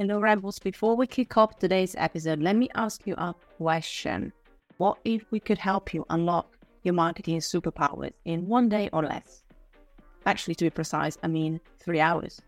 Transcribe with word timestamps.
Hello, 0.00 0.20
Rebels. 0.20 0.60
Before 0.60 0.94
we 0.94 1.08
kick 1.08 1.36
off 1.36 1.58
today's 1.58 1.96
episode, 1.98 2.38
let 2.38 2.54
me 2.54 2.68
ask 2.76 3.04
you 3.04 3.14
a 3.14 3.34
question. 3.56 4.32
What 4.76 4.98
if 5.04 5.24
we 5.32 5.40
could 5.40 5.58
help 5.58 5.92
you 5.92 6.06
unlock 6.08 6.56
your 6.84 6.94
marketing 6.94 7.40
superpowers 7.40 8.12
in 8.24 8.46
one 8.46 8.68
day 8.68 8.88
or 8.92 9.02
less? 9.02 9.42
Actually, 10.24 10.54
to 10.54 10.66
be 10.66 10.70
precise, 10.70 11.18
I 11.24 11.26
mean 11.26 11.58
three 11.80 11.98
hours. 11.98 12.40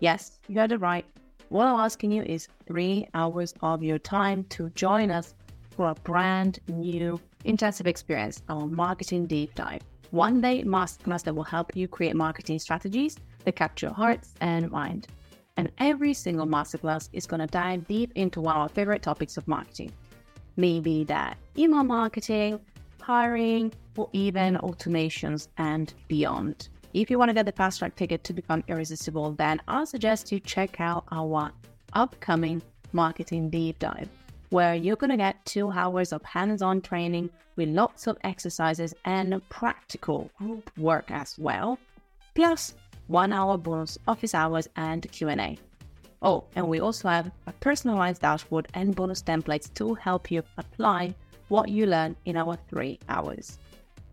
Yes, 0.00 0.38
you 0.46 0.60
heard 0.60 0.72
it 0.72 0.82
right. 0.82 1.06
What 1.48 1.68
I'm 1.68 1.80
asking 1.80 2.12
you 2.12 2.22
is 2.22 2.48
three 2.66 3.08
hours 3.14 3.54
of 3.62 3.82
your 3.82 3.98
time 3.98 4.44
to 4.50 4.68
join 4.74 5.10
us 5.10 5.34
for 5.70 5.88
a 5.88 5.94
brand 5.94 6.58
new 6.68 7.18
intensive 7.46 7.86
experience, 7.86 8.42
our 8.50 8.66
marketing 8.66 9.24
deep 9.24 9.54
dive. 9.54 9.80
One 10.10 10.42
day 10.42 10.62
masterclass 10.64 11.22
that 11.22 11.34
will 11.34 11.44
help 11.44 11.74
you 11.74 11.88
create 11.88 12.14
marketing 12.14 12.58
strategies 12.58 13.16
that 13.46 13.56
capture 13.56 13.88
hearts 13.88 14.34
and 14.42 14.70
mind. 14.70 15.08
And 15.56 15.70
every 15.78 16.14
single 16.14 16.46
masterclass 16.46 17.08
is 17.12 17.26
going 17.26 17.40
to 17.40 17.46
dive 17.46 17.86
deep 17.86 18.12
into 18.14 18.40
one 18.40 18.56
of 18.56 18.62
our 18.62 18.68
favorite 18.68 19.02
topics 19.02 19.36
of 19.36 19.46
marketing. 19.46 19.92
Maybe 20.56 21.04
that 21.04 21.36
email 21.56 21.84
marketing, 21.84 22.60
hiring, 23.00 23.72
or 23.96 24.08
even 24.12 24.56
automations 24.56 25.48
and 25.58 25.92
beyond. 26.08 26.68
If 26.92 27.10
you 27.10 27.18
want 27.18 27.28
to 27.28 27.34
get 27.34 27.46
the 27.46 27.52
fast 27.52 27.80
track 27.80 27.96
ticket 27.96 28.24
to 28.24 28.32
become 28.32 28.64
irresistible, 28.68 29.32
then 29.32 29.60
I'll 29.68 29.86
suggest 29.86 30.30
you 30.32 30.40
check 30.40 30.80
out 30.80 31.04
our 31.10 31.50
upcoming 31.92 32.62
marketing 32.92 33.50
deep 33.50 33.78
dive, 33.78 34.08
where 34.50 34.74
you're 34.74 34.96
going 34.96 35.10
to 35.10 35.16
get 35.16 35.44
two 35.44 35.70
hours 35.70 36.12
of 36.12 36.22
hands 36.22 36.62
on 36.62 36.80
training 36.80 37.30
with 37.56 37.68
lots 37.68 38.06
of 38.06 38.16
exercises 38.22 38.94
and 39.04 39.40
practical 39.48 40.30
group 40.38 40.70
work 40.78 41.10
as 41.10 41.36
well, 41.38 41.78
plus 42.34 42.74
one 43.06 43.32
hour 43.32 43.56
bonus 43.56 43.98
office 44.06 44.34
hours 44.34 44.68
and 44.76 45.10
Q&A. 45.10 45.58
Oh, 46.22 46.44
and 46.56 46.66
we 46.66 46.80
also 46.80 47.08
have 47.08 47.30
a 47.46 47.52
personalized 47.52 48.22
dashboard 48.22 48.68
and 48.74 48.94
bonus 48.94 49.22
templates 49.22 49.72
to 49.74 49.94
help 49.94 50.30
you 50.30 50.42
apply 50.56 51.14
what 51.48 51.68
you 51.68 51.86
learn 51.86 52.16
in 52.24 52.36
our 52.36 52.56
three 52.68 52.98
hours. 53.08 53.58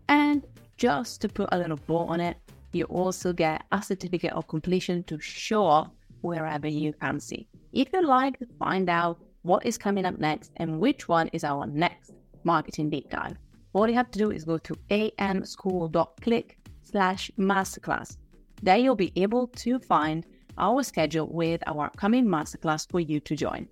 And 0.08 0.42
just 0.76 1.20
to 1.22 1.28
put 1.28 1.48
a 1.52 1.58
little 1.58 1.78
bow 1.86 2.06
on 2.06 2.20
it, 2.20 2.36
you 2.72 2.84
also 2.84 3.32
get 3.32 3.64
a 3.72 3.82
certificate 3.82 4.32
of 4.32 4.46
completion 4.48 5.02
to 5.04 5.18
show 5.20 5.64
off 5.64 5.90
wherever 6.20 6.68
you 6.68 6.92
fancy. 6.92 7.48
If 7.72 7.88
you'd 7.92 8.04
like 8.04 8.38
to 8.38 8.46
find 8.58 8.90
out 8.90 9.18
what 9.42 9.64
is 9.64 9.78
coming 9.78 10.04
up 10.04 10.18
next 10.18 10.52
and 10.56 10.78
which 10.78 11.08
one 11.08 11.28
is 11.28 11.44
our 11.44 11.66
next 11.66 12.12
marketing 12.44 12.90
deep 12.90 13.10
dive, 13.10 13.36
all 13.72 13.88
you 13.88 13.94
have 13.94 14.10
to 14.10 14.18
do 14.18 14.30
is 14.30 14.44
go 14.44 14.58
to 14.58 14.74
amschool.click 14.90 16.58
slash 16.82 17.30
masterclass 17.38 18.18
there 18.62 18.78
you'll 18.78 18.94
be 18.94 19.12
able 19.16 19.48
to 19.48 19.78
find 19.80 20.24
our 20.56 20.82
schedule 20.82 21.26
with 21.26 21.62
our 21.66 21.86
upcoming 21.86 22.26
masterclass 22.26 22.88
for 22.88 23.00
you 23.00 23.18
to 23.20 23.34
join. 23.34 23.68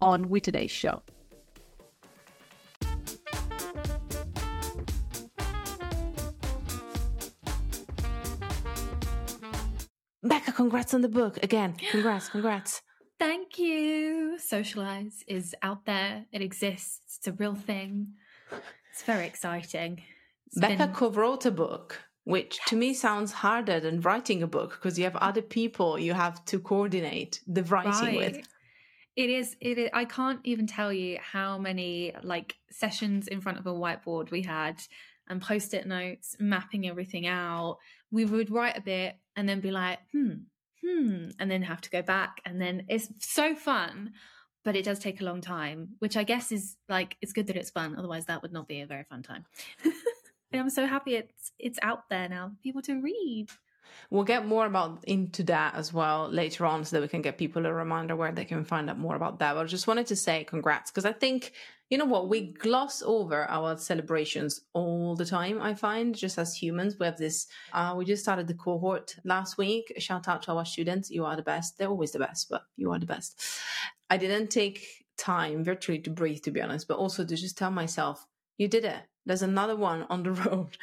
On 0.00 0.28
with 0.28 0.44
today's 0.44 0.70
show. 0.70 1.02
Becca, 10.24 10.52
congrats 10.52 10.94
on 10.94 11.02
the 11.02 11.08
book 11.08 11.42
again. 11.42 11.74
Congrats, 11.90 12.28
congrats. 12.28 12.80
Thank 13.18 13.58
you. 13.58 14.38
Socialise 14.40 15.22
is 15.26 15.54
out 15.62 15.84
there, 15.84 16.24
it 16.32 16.42
exists, 16.42 17.18
it's 17.18 17.26
a 17.26 17.32
real 17.32 17.54
thing. 17.54 18.14
It's 18.92 19.02
very 19.02 19.26
exciting. 19.26 20.02
It's 20.46 20.58
Becca 20.58 20.86
been... 20.86 20.92
co-wrote 20.94 21.46
a 21.46 21.50
book 21.50 21.98
which 22.24 22.60
to 22.66 22.76
me 22.76 22.94
sounds 22.94 23.32
harder 23.32 23.80
than 23.80 24.00
writing 24.00 24.42
a 24.42 24.46
book 24.46 24.70
because 24.70 24.98
you 24.98 25.04
have 25.04 25.16
other 25.16 25.42
people 25.42 25.98
you 25.98 26.12
have 26.12 26.44
to 26.44 26.58
coordinate 26.58 27.40
the 27.46 27.64
writing 27.64 27.90
right. 27.90 28.16
with 28.16 28.48
it 29.16 29.28
is 29.28 29.56
it 29.60 29.76
is 29.78 29.90
i 29.92 30.04
can't 30.04 30.40
even 30.44 30.66
tell 30.66 30.92
you 30.92 31.18
how 31.20 31.58
many 31.58 32.14
like 32.22 32.56
sessions 32.70 33.28
in 33.28 33.40
front 33.40 33.58
of 33.58 33.66
a 33.66 33.72
whiteboard 33.72 34.30
we 34.30 34.42
had 34.42 34.80
and 35.28 35.40
post-it 35.40 35.86
notes 35.86 36.36
mapping 36.38 36.86
everything 36.86 37.26
out. 37.26 37.78
We 38.10 38.24
would 38.24 38.50
write 38.50 38.76
a 38.76 38.82
bit 38.82 39.16
and 39.36 39.48
then 39.48 39.60
be 39.60 39.70
like 39.70 39.98
hmm 40.12 40.32
hmm 40.84 41.28
and 41.38 41.50
then 41.50 41.62
have 41.62 41.80
to 41.82 41.90
go 41.90 42.02
back. 42.02 42.40
And 42.44 42.60
then 42.60 42.84
it's 42.88 43.08
so 43.18 43.54
fun 43.54 44.12
but 44.64 44.76
it 44.76 44.84
does 44.84 45.00
take 45.00 45.20
a 45.20 45.24
long 45.24 45.40
time 45.40 45.88
which 45.98 46.16
i 46.16 46.22
guess 46.22 46.52
is 46.52 46.76
like 46.88 47.16
it's 47.20 47.32
good 47.32 47.46
that 47.48 47.56
it's 47.56 47.70
fun. 47.70 47.96
Otherwise 47.98 48.26
that 48.26 48.42
would 48.42 48.52
not 48.52 48.68
be 48.68 48.80
a 48.80 48.86
very 48.86 49.04
fun 49.04 49.22
time 49.22 49.44
I'm 50.60 50.70
so 50.70 50.86
happy 50.86 51.16
it's 51.16 51.52
it's 51.58 51.78
out 51.82 52.08
there 52.08 52.28
now 52.28 52.48
for 52.48 52.62
people 52.62 52.82
to 52.82 53.00
read. 53.00 53.48
We'll 54.10 54.24
get 54.24 54.46
more 54.46 54.66
about 54.66 55.04
into 55.04 55.42
that 55.44 55.74
as 55.74 55.92
well 55.92 56.28
later 56.28 56.66
on 56.66 56.84
so 56.84 56.96
that 56.96 57.02
we 57.02 57.08
can 57.08 57.22
get 57.22 57.38
people 57.38 57.66
a 57.66 57.72
reminder 57.72 58.16
where 58.16 58.32
they 58.32 58.44
can 58.44 58.64
find 58.64 58.88
out 58.90 58.98
more 58.98 59.16
about 59.16 59.38
that. 59.38 59.54
But 59.54 59.60
I 59.60 59.64
just 59.64 59.86
wanted 59.86 60.06
to 60.08 60.16
say 60.16 60.44
congrats 60.44 60.90
because 60.90 61.04
I 61.04 61.12
think, 61.12 61.52
you 61.90 61.98
know 61.98 62.04
what, 62.04 62.28
we 62.28 62.52
gloss 62.52 63.02
over 63.02 63.44
our 63.50 63.76
celebrations 63.76 64.62
all 64.72 65.14
the 65.16 65.24
time, 65.24 65.60
I 65.60 65.74
find, 65.74 66.14
just 66.14 66.38
as 66.38 66.54
humans. 66.54 66.96
We 66.98 67.06
have 67.06 67.18
this, 67.18 67.46
uh, 67.72 67.94
we 67.96 68.04
just 68.04 68.22
started 68.22 68.46
the 68.46 68.54
cohort 68.54 69.16
last 69.24 69.58
week. 69.58 69.92
Shout 69.98 70.28
out 70.28 70.42
to 70.44 70.52
our 70.52 70.64
students. 70.64 71.10
You 71.10 71.24
are 71.24 71.36
the 71.36 71.42
best. 71.42 71.78
They're 71.78 71.88
always 71.88 72.12
the 72.12 72.18
best, 72.18 72.48
but 72.48 72.62
you 72.76 72.92
are 72.92 72.98
the 72.98 73.06
best. 73.06 73.40
I 74.10 74.16
didn't 74.16 74.48
take 74.48 74.86
time 75.16 75.64
virtually 75.64 75.98
to 76.00 76.10
breathe, 76.10 76.42
to 76.42 76.50
be 76.50 76.62
honest, 76.62 76.88
but 76.88 76.98
also 76.98 77.24
to 77.24 77.36
just 77.36 77.58
tell 77.58 77.70
myself, 77.70 78.26
you 78.58 78.68
did 78.68 78.84
it 78.84 79.02
there's 79.26 79.42
another 79.42 79.76
one 79.76 80.06
on 80.10 80.22
the 80.22 80.32
road. 80.44 80.76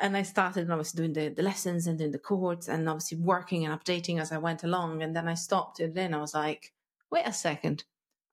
And 0.00 0.16
I 0.16 0.22
started 0.22 0.64
and 0.64 0.72
I 0.72 0.76
was 0.76 0.92
doing 0.92 1.12
the, 1.12 1.28
the 1.28 1.42
lessons 1.42 1.86
and 1.86 1.98
doing 1.98 2.10
the 2.10 2.18
cohorts 2.18 2.68
and 2.68 2.88
obviously 2.88 3.18
working 3.18 3.64
and 3.64 3.78
updating 3.78 4.20
as 4.20 4.32
I 4.32 4.38
went 4.38 4.64
along. 4.64 5.02
And 5.02 5.14
then 5.14 5.28
I 5.28 5.34
stopped 5.34 5.80
and 5.80 5.94
then 5.94 6.12
I 6.12 6.18
was 6.18 6.34
like, 6.34 6.72
wait 7.10 7.26
a 7.26 7.32
second. 7.32 7.84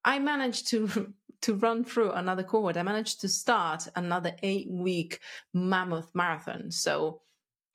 I 0.04 0.20
managed 0.20 0.68
to 0.70 1.14
to 1.42 1.56
run 1.56 1.86
through 1.86 2.12
another 2.12 2.44
cohort. 2.44 2.76
I 2.76 2.84
managed 2.84 3.22
to 3.22 3.30
start 3.30 3.88
another 3.96 4.36
eight 4.44 4.70
week 4.70 5.20
mammoth 5.54 6.10
marathon. 6.14 6.70
So 6.72 7.22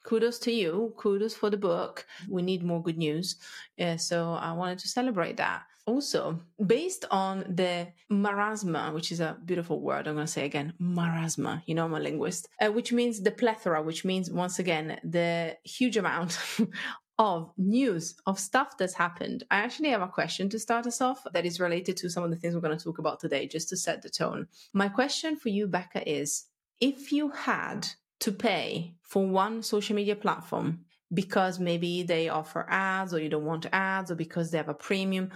kudos 0.05 0.39
to 0.41 0.53
you. 0.53 0.93
Kudos 0.97 1.35
for 1.35 1.49
the 1.49 1.57
book. 1.57 2.07
We 2.29 2.43
need 2.43 2.63
more 2.63 2.83
good 2.83 2.99
news. 2.99 3.37
Yeah, 3.77 3.97
so 3.97 4.33
I 4.33 4.53
wanted 4.53 4.81
to 4.81 4.89
celebrate 4.89 5.39
that. 5.39 5.63
Also, 5.87 6.41
based 6.65 7.05
on 7.11 7.41
the 7.41 7.89
marasma, 8.11 8.93
which 8.95 9.13
is 9.13 9.21
a 9.21 9.37
beautiful 9.45 9.81
word, 9.81 10.07
I'm 10.09 10.15
going 10.15 10.27
to 10.27 10.33
say 10.33 10.47
again, 10.47 10.73
marasma, 10.81 11.63
you 11.67 11.75
know, 11.75 11.85
I'm 11.85 11.95
a 11.95 12.01
linguist, 12.01 12.49
uh, 12.61 12.73
which 12.73 12.91
means 12.91 13.21
the 13.21 13.31
plethora, 13.31 13.83
which 13.83 14.03
means, 14.05 14.31
once 14.31 14.59
again, 14.59 14.99
the 15.05 15.57
huge 15.63 15.99
amount 15.99 16.39
of 17.19 17.53
news, 17.59 18.17
of 18.27 18.39
stuff 18.39 18.79
that's 18.79 18.95
happened. 18.95 19.45
I 19.51 19.57
actually 19.57 19.91
have 19.91 20.01
a 20.01 20.09
question 20.09 20.49
to 20.51 20.59
start 20.59 20.87
us 20.87 21.03
off 21.03 21.27
that 21.33 21.45
is 21.45 21.61
related 21.61 21.99
to 21.99 22.09
some 22.09 22.25
of 22.25 22.31
the 22.31 22.37
things 22.37 22.55
we're 22.55 22.63
going 22.63 22.77
to 22.77 22.83
talk 22.83 22.99
about 22.99 23.21
today, 23.21 23.47
just 23.47 23.69
to 23.69 23.77
set 23.77 24.01
the 24.01 24.09
tone. 24.09 24.49
My 24.73 24.89
question 24.89 25.37
for 25.37 25.51
you, 25.51 25.67
Becca, 25.67 26.09
is 26.11 26.47
if 26.81 27.13
you 27.13 27.29
had 27.31 27.87
to 28.21 28.33
pay 28.33 28.95
for 29.03 29.27
one 29.27 29.63
social 29.63 29.95
media 29.95 30.17
platform 30.17 30.87
because 31.13 31.59
maybe 31.59 32.03
they 32.03 32.29
offer 32.29 32.67
ads 32.69 33.15
or 33.15 33.21
you 33.21 33.29
don't 33.29 33.45
want 33.45 33.67
ads 33.73 34.11
or 34.11 34.15
because 34.15 34.51
they 34.51 34.59
have 34.59 34.69
a 34.69 34.75
premium, 34.75 35.31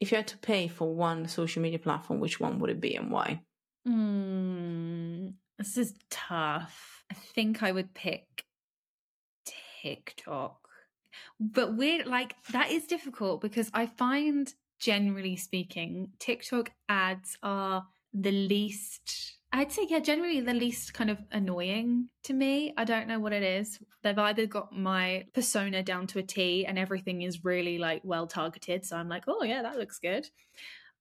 if 0.00 0.10
you 0.10 0.16
had 0.16 0.28
to 0.28 0.38
pay 0.38 0.68
for 0.68 0.94
one 0.94 1.28
social 1.28 1.62
media 1.62 1.78
platform, 1.78 2.20
which 2.20 2.40
one 2.40 2.58
would 2.58 2.70
it 2.70 2.80
be 2.80 2.94
and 2.96 3.10
why? 3.10 3.40
Mm, 3.86 5.34
this 5.58 5.76
is 5.76 5.94
tough. 6.10 7.04
I 7.10 7.14
think 7.14 7.62
I 7.62 7.72
would 7.72 7.94
pick 7.94 8.44
TikTok. 9.82 10.58
But 11.38 11.76
we're 11.76 12.04
like, 12.04 12.34
that 12.50 12.70
is 12.70 12.86
difficult 12.86 13.40
because 13.40 13.70
I 13.72 13.86
find, 13.86 14.52
generally 14.78 15.36
speaking, 15.36 16.10
TikTok 16.18 16.72
ads 16.88 17.36
are 17.42 17.86
the 18.12 18.32
least 18.32 19.38
I'd 19.56 19.70
say, 19.70 19.86
yeah, 19.88 20.00
generally 20.00 20.40
the 20.40 20.52
least 20.52 20.94
kind 20.94 21.10
of 21.10 21.18
annoying 21.30 22.08
to 22.24 22.32
me. 22.32 22.74
I 22.76 22.82
don't 22.82 23.06
know 23.06 23.20
what 23.20 23.32
it 23.32 23.44
is. 23.44 23.78
They've 24.02 24.18
either 24.18 24.46
got 24.46 24.76
my 24.76 25.26
persona 25.32 25.80
down 25.84 26.08
to 26.08 26.18
a 26.18 26.24
T 26.24 26.66
and 26.66 26.76
everything 26.76 27.22
is 27.22 27.44
really 27.44 27.78
like 27.78 28.00
well 28.02 28.26
targeted. 28.26 28.84
So 28.84 28.96
I'm 28.96 29.08
like, 29.08 29.24
oh, 29.28 29.44
yeah, 29.44 29.62
that 29.62 29.78
looks 29.78 30.00
good. 30.00 30.28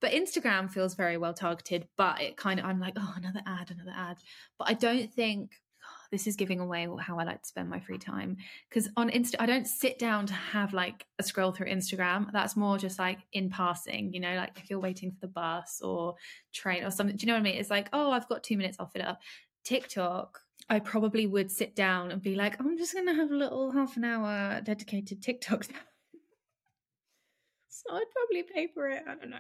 But 0.02 0.12
Instagram 0.12 0.70
feels 0.70 0.94
very 0.94 1.18
well 1.18 1.34
targeted, 1.34 1.88
but 1.98 2.22
it 2.22 2.38
kind 2.38 2.60
of, 2.60 2.68
I'm 2.68 2.80
like, 2.80 2.94
oh, 2.96 3.14
another 3.18 3.42
ad, 3.48 3.72
another 3.72 3.94
ad. 3.98 4.18
But 4.60 4.70
I 4.70 4.74
don't 4.74 5.12
think 5.12 5.54
this 6.14 6.28
is 6.28 6.36
giving 6.36 6.60
away 6.60 6.88
how 7.00 7.18
I 7.18 7.24
like 7.24 7.42
to 7.42 7.48
spend 7.48 7.72
my 7.72 7.80
free 7.80 7.98
time. 7.98 8.38
Because 8.70 8.88
on 8.96 9.10
Insta, 9.10 9.34
I 9.40 9.48
don't 9.48 9.66
sit 9.66 9.98
down 9.98 10.28
to 10.28 10.34
have 10.36 10.72
like 10.72 11.08
a 11.18 11.24
scroll 11.24 11.52
through 11.52 11.72
Instagram. 11.72 12.32
That's 12.32 12.56
more 12.56 12.78
just 12.78 13.00
like 13.00 13.18
in 13.34 13.50
passing, 13.50 14.14
you 14.14 14.20
know, 14.20 14.36
like 14.36 14.60
if 14.60 14.70
you're 14.70 14.80
waiting 14.80 15.12
for 15.12 15.18
the 15.22 15.28
bus 15.28 15.82
or 15.82 16.14
train 16.54 16.84
or 16.84 16.92
something. 16.92 17.16
Do 17.16 17.26
you 17.26 17.28
know 17.28 17.34
what 17.34 17.40
I 17.40 17.44
mean? 17.44 17.56
It's 17.56 17.72
like, 17.72 17.90
oh, 17.94 18.12
I've 18.12 18.30
got 18.30 18.44
two 18.44 18.58
minutes, 18.58 18.78
I'll 18.80 18.86
fit 18.86 19.02
it 19.02 19.08
up. 19.08 19.22
TikTok, 19.66 20.40
I 20.70 20.78
probably 20.78 21.26
would 21.26 21.52
sit 21.52 21.76
down 21.76 22.12
and 22.12 22.22
be 22.22 22.36
like, 22.36 22.60
I'm 22.60 22.78
just 22.78 22.94
going 22.94 23.08
to 23.08 23.16
have 23.16 23.32
a 23.32 23.36
little 23.36 23.72
half 23.72 23.98
an 23.98 24.04
hour 24.04 24.62
dedicated 24.62 25.24
TikTok. 25.24 25.64
so 27.70 27.92
I'd 27.92 28.06
probably 28.14 28.44
pay 28.44 28.68
for 28.68 28.88
it. 28.88 29.02
I 29.08 29.16
don't 29.16 29.32
know. 29.32 29.38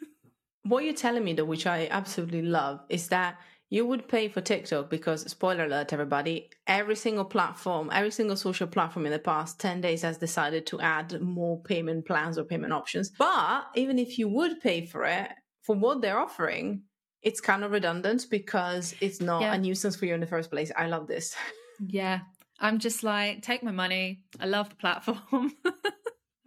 what 0.64 0.82
you're 0.82 0.92
telling 0.92 1.22
me, 1.22 1.34
though, 1.34 1.44
which 1.44 1.68
I 1.68 1.86
absolutely 1.88 2.42
love, 2.42 2.80
is 2.88 3.06
that 3.10 3.38
you 3.72 3.86
would 3.86 4.08
pay 4.08 4.28
for 4.28 4.40
TikTok 4.40 4.90
because, 4.90 5.22
spoiler 5.30 5.64
alert, 5.64 5.92
everybody, 5.92 6.50
every 6.66 6.96
single 6.96 7.24
platform, 7.24 7.88
every 7.92 8.10
single 8.10 8.36
social 8.36 8.66
platform 8.66 9.06
in 9.06 9.12
the 9.12 9.18
past 9.20 9.60
10 9.60 9.80
days 9.80 10.02
has 10.02 10.18
decided 10.18 10.66
to 10.66 10.80
add 10.80 11.20
more 11.20 11.62
payment 11.62 12.04
plans 12.04 12.36
or 12.36 12.42
payment 12.42 12.72
options. 12.72 13.10
But 13.16 13.66
even 13.76 13.98
if 13.98 14.18
you 14.18 14.28
would 14.28 14.60
pay 14.60 14.86
for 14.86 15.04
it, 15.04 15.30
for 15.62 15.76
what 15.76 16.02
they're 16.02 16.18
offering, 16.18 16.82
it's 17.22 17.40
kind 17.40 17.62
of 17.62 17.70
redundant 17.70 18.26
because 18.28 18.94
it's 19.00 19.20
not 19.20 19.42
yeah. 19.42 19.54
a 19.54 19.58
nuisance 19.58 19.94
for 19.94 20.06
you 20.06 20.14
in 20.14 20.20
the 20.20 20.26
first 20.26 20.50
place. 20.50 20.72
I 20.76 20.86
love 20.86 21.06
this. 21.06 21.34
Yeah. 21.86 22.20
I'm 22.60 22.78
just 22.78 23.02
like, 23.02 23.40
take 23.40 23.62
my 23.62 23.70
money. 23.70 24.20
I 24.38 24.44
love 24.44 24.68
the 24.68 24.76
platform. 24.76 25.54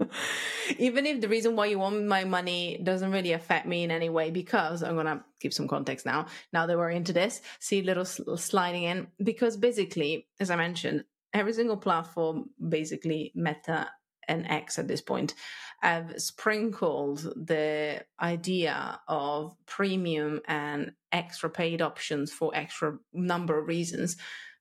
even 0.77 1.05
if 1.05 1.21
the 1.21 1.27
reason 1.27 1.55
why 1.55 1.65
you 1.65 1.79
want 1.79 2.05
my 2.05 2.23
money 2.23 2.79
doesn't 2.83 3.11
really 3.11 3.33
affect 3.33 3.65
me 3.67 3.83
in 3.83 3.91
any 3.91 4.09
way 4.09 4.31
because 4.31 4.83
i'm 4.83 4.95
gonna 4.95 5.23
give 5.39 5.53
some 5.53 5.67
context 5.67 6.05
now 6.05 6.25
now 6.51 6.65
that 6.65 6.77
we're 6.77 6.89
into 6.89 7.13
this 7.13 7.41
see 7.59 7.81
little 7.81 8.05
sliding 8.05 8.83
in 8.83 9.07
because 9.23 9.57
basically 9.57 10.27
as 10.39 10.49
i 10.49 10.55
mentioned 10.55 11.03
every 11.33 11.53
single 11.53 11.77
platform 11.77 12.49
basically 12.69 13.31
meta 13.35 13.89
and 14.27 14.47
x 14.47 14.79
at 14.79 14.87
this 14.87 15.01
point 15.01 15.33
have 15.81 16.13
sprinkled 16.17 17.19
the 17.35 18.01
idea 18.21 18.99
of 19.09 19.53
premium 19.65 20.39
and 20.47 20.93
extra 21.11 21.49
paid 21.49 21.81
options 21.81 22.31
for 22.31 22.55
extra 22.55 22.97
number 23.11 23.59
of 23.59 23.67
reasons 23.67 24.15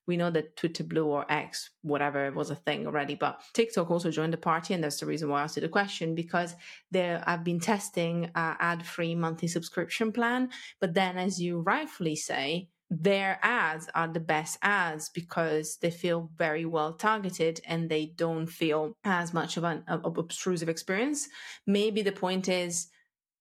we 0.07 0.17
know 0.17 0.29
that 0.31 0.55
Twitter 0.55 0.83
Blue 0.83 1.05
or 1.05 1.25
X, 1.31 1.69
whatever, 1.81 2.31
was 2.31 2.49
a 2.49 2.55
thing 2.55 2.85
already, 2.85 3.15
but 3.15 3.41
TikTok 3.53 3.89
also 3.89 4.11
joined 4.11 4.33
the 4.33 4.37
party, 4.37 4.73
and 4.73 4.83
that's 4.83 4.99
the 4.99 5.05
reason 5.05 5.29
why 5.29 5.41
I 5.41 5.43
asked 5.43 5.55
you 5.55 5.61
the 5.61 5.69
question 5.69 6.15
because 6.15 6.55
there 6.91 7.23
I've 7.25 7.43
been 7.43 7.59
testing 7.59 8.29
a 8.35 8.55
ad-free 8.59 9.15
monthly 9.15 9.47
subscription 9.47 10.11
plan, 10.11 10.49
but 10.79 10.93
then, 10.93 11.17
as 11.17 11.41
you 11.41 11.59
rightfully 11.59 12.15
say, 12.15 12.69
their 12.89 13.39
ads 13.41 13.89
are 13.95 14.07
the 14.07 14.19
best 14.19 14.57
ads 14.61 15.09
because 15.09 15.77
they 15.81 15.89
feel 15.89 16.29
very 16.37 16.65
well 16.65 16.93
targeted 16.93 17.59
and 17.65 17.89
they 17.89 18.13
don't 18.15 18.47
feel 18.47 18.95
as 19.03 19.33
much 19.33 19.57
of 19.57 19.63
an 19.63 19.83
of 19.87 20.17
obtrusive 20.17 20.69
experience. 20.69 21.27
Maybe 21.65 22.01
the 22.01 22.11
point 22.11 22.47
is 22.49 22.87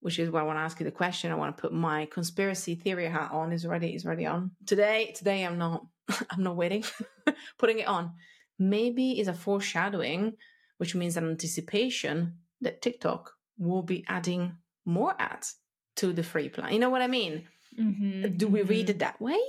which 0.03 0.19
is 0.19 0.31
why 0.31 0.41
I 0.41 0.43
want 0.43 0.59
to 0.59 0.63
ask 0.63 0.79
you 0.81 0.85
the 0.85 0.91
question. 0.91 1.31
I 1.31 1.37
want 1.37 1.57
to 1.57 1.61
put 1.61 1.73
my 1.73 2.07
conspiracy 2.07 2.75
theory 2.75 3.07
hat 3.07 3.31
on. 3.33 3.53
Is 3.53 3.65
already 3.65 3.95
is 3.95 4.05
already 4.05 4.27
on 4.27 4.51
today. 4.67 5.15
Today 5.17 5.45
I'm 5.47 5.59
not. 5.59 5.87
I'm 6.31 6.43
not 6.43 6.57
waiting. 6.57 6.85
Putting 7.59 7.79
it 7.79 7.87
on. 7.87 8.13
Maybe 8.59 9.19
is 9.21 9.29
a 9.29 9.35
foreshadowing, 9.35 10.35
which 10.79 10.95
means 10.95 11.17
an 11.17 11.29
anticipation 11.29 12.39
that 12.61 12.83
TikTok 12.83 13.33
will 13.59 13.83
be 13.83 14.05
adding 14.09 14.57
more 14.85 15.15
ads 15.19 15.57
to 15.97 16.13
the 16.13 16.23
free 16.23 16.49
plan. 16.49 16.73
You 16.73 16.81
know 16.81 16.91
what 16.91 17.03
I 17.03 17.07
mean? 17.07 17.47
Mm-hmm, 17.79 18.37
Do 18.37 18.49
we 18.49 18.61
mm-hmm. 18.61 18.69
read 18.69 18.91
it 18.91 18.99
that 18.99 19.21
way? 19.21 19.41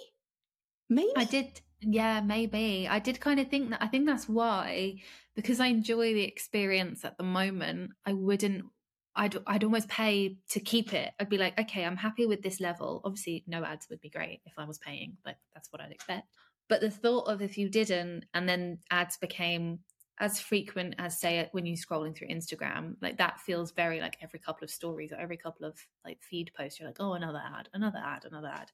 Maybe 0.90 1.12
I 1.16 1.26
did. 1.26 1.62
Yeah, 1.82 2.22
maybe 2.22 2.88
I 2.88 3.00
did 3.00 3.20
kind 3.20 3.40
of 3.40 3.50
think 3.50 3.72
that. 3.72 3.82
I 3.82 3.88
think 3.88 4.06
that's 4.06 4.30
why 4.30 5.02
because 5.36 5.60
I 5.60 5.68
enjoy 5.68 6.14
the 6.14 6.24
experience 6.24 7.04
at 7.04 7.18
the 7.18 7.24
moment. 7.24 7.92
I 8.06 8.14
wouldn't 8.14 8.66
I'd 9.16 9.38
I'd 9.46 9.64
almost 9.64 9.90
pay 9.90 10.38
to 10.50 10.60
keep 10.60 10.94
it. 10.94 11.12
I'd 11.20 11.30
be 11.30 11.38
like, 11.38 11.60
okay, 11.60 11.86
I'm 11.86 11.98
happy 11.98 12.26
with 12.26 12.42
this 12.42 12.60
level. 12.60 13.02
Obviously, 13.04 13.44
no 13.48 13.64
ads 13.64 13.88
would 13.90 14.02
be 14.02 14.10
great 14.10 14.42
if 14.46 14.54
I 14.58 14.66
was 14.66 14.80
paying, 14.80 15.18
but 15.24 15.36
that's 15.54 15.72
what 15.72 15.82
I'd 15.82 15.92
expect. 15.92 16.28
But 16.70 16.82
the 16.82 16.90
thought 16.90 17.28
of 17.28 17.42
if 17.42 17.58
you 17.58 17.70
didn't, 17.70 18.26
and 18.34 18.48
then 18.48 18.80
ads 18.90 19.18
became 19.18 19.80
as 20.20 20.40
frequent 20.40 20.96
as 21.00 21.20
say 21.20 21.50
when 21.52 21.66
you're 21.66 21.76
scrolling 21.76 22.16
through 22.16 22.30
Instagram, 22.30 22.96
like 23.02 23.18
that 23.18 23.40
feels 23.40 23.72
very 23.72 24.00
like 24.00 24.18
every 24.22 24.40
couple 24.40 24.64
of 24.64 24.70
stories 24.70 25.12
or 25.12 25.18
every 25.18 25.38
couple 25.38 25.66
of 25.66 25.78
like 26.06 26.22
feed 26.22 26.52
posts, 26.56 26.80
you're 26.80 26.90
like, 26.90 27.00
oh, 27.00 27.14
another 27.14 27.42
ad, 27.58 27.70
another 27.74 28.00
ad, 28.04 28.26
another 28.26 28.48
ad. 28.48 28.72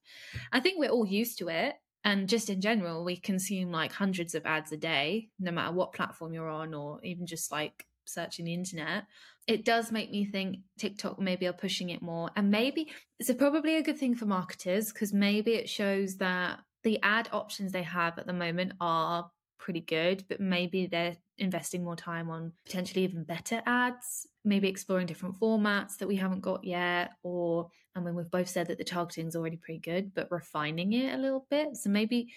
I 0.52 0.60
think 0.60 0.80
we're 0.80 0.90
all 0.90 1.06
used 1.06 1.38
to 1.40 1.48
it. 1.50 1.76
And 2.04 2.30
just 2.30 2.50
in 2.50 2.62
general, 2.62 3.04
we 3.04 3.18
consume 3.18 3.72
like 3.72 3.92
hundreds 3.92 4.34
of 4.34 4.46
ads 4.46 4.72
a 4.72 4.78
day, 4.78 5.30
no 5.40 5.52
matter 5.52 5.74
what 5.74 5.94
platform 5.94 6.34
you're 6.34 6.50
on, 6.50 6.74
or 6.74 7.04
even 7.04 7.26
just 7.26 7.52
like 7.52 7.86
searching 8.10 8.46
the 8.46 8.54
internet 8.54 9.06
it 9.50 9.66
does 9.66 9.92
make 9.92 10.12
me 10.12 10.26
think 10.26 10.58
TikTok 10.78 11.20
maybe 11.20 11.48
are 11.48 11.54
pushing 11.54 11.90
it 11.90 12.04
more. 12.04 12.30
And 12.36 12.52
maybe 12.52 12.92
it's 13.20 13.34
probably 13.34 13.78
a 13.78 13.82
good 13.82 13.98
thing 13.98 14.14
for 14.14 14.28
marketers 14.28 14.94
because 14.94 15.12
maybe 15.12 15.56
it 15.56 15.68
shows 15.68 16.18
that 16.18 16.60
the 16.84 17.00
ad 17.02 17.30
options 17.32 17.72
they 17.72 17.82
have 17.82 18.20
at 18.20 18.28
the 18.28 18.34
moment 18.34 18.74
are 18.80 19.28
pretty 19.58 19.82
good, 19.82 20.24
but 20.30 20.40
maybe 20.40 20.86
they're 20.86 21.18
investing 21.40 21.84
more 21.84 21.96
time 21.96 22.30
on 22.30 22.54
potentially 22.64 23.04
even 23.04 23.24
better 23.24 23.60
ads, 23.66 24.28
maybe 24.46 24.70
exploring 24.70 25.08
different 25.08 25.40
formats 25.40 25.98
that 25.98 26.08
we 26.08 26.16
haven't 26.16 26.42
got 26.42 26.64
yet. 26.64 27.14
Or, 27.24 27.72
I 27.96 28.02
mean, 28.02 28.14
we've 28.14 28.30
both 28.30 28.50
said 28.50 28.68
that 28.68 28.78
the 28.78 28.84
targeting 28.84 29.26
is 29.26 29.36
already 29.36 29.58
pretty 29.58 29.80
good, 29.80 30.14
but 30.14 30.32
refining 30.32 30.94
it 30.94 31.16
a 31.16 31.18
little 31.18 31.48
bit. 31.50 31.76
So 31.76 31.90
maybe 31.90 32.32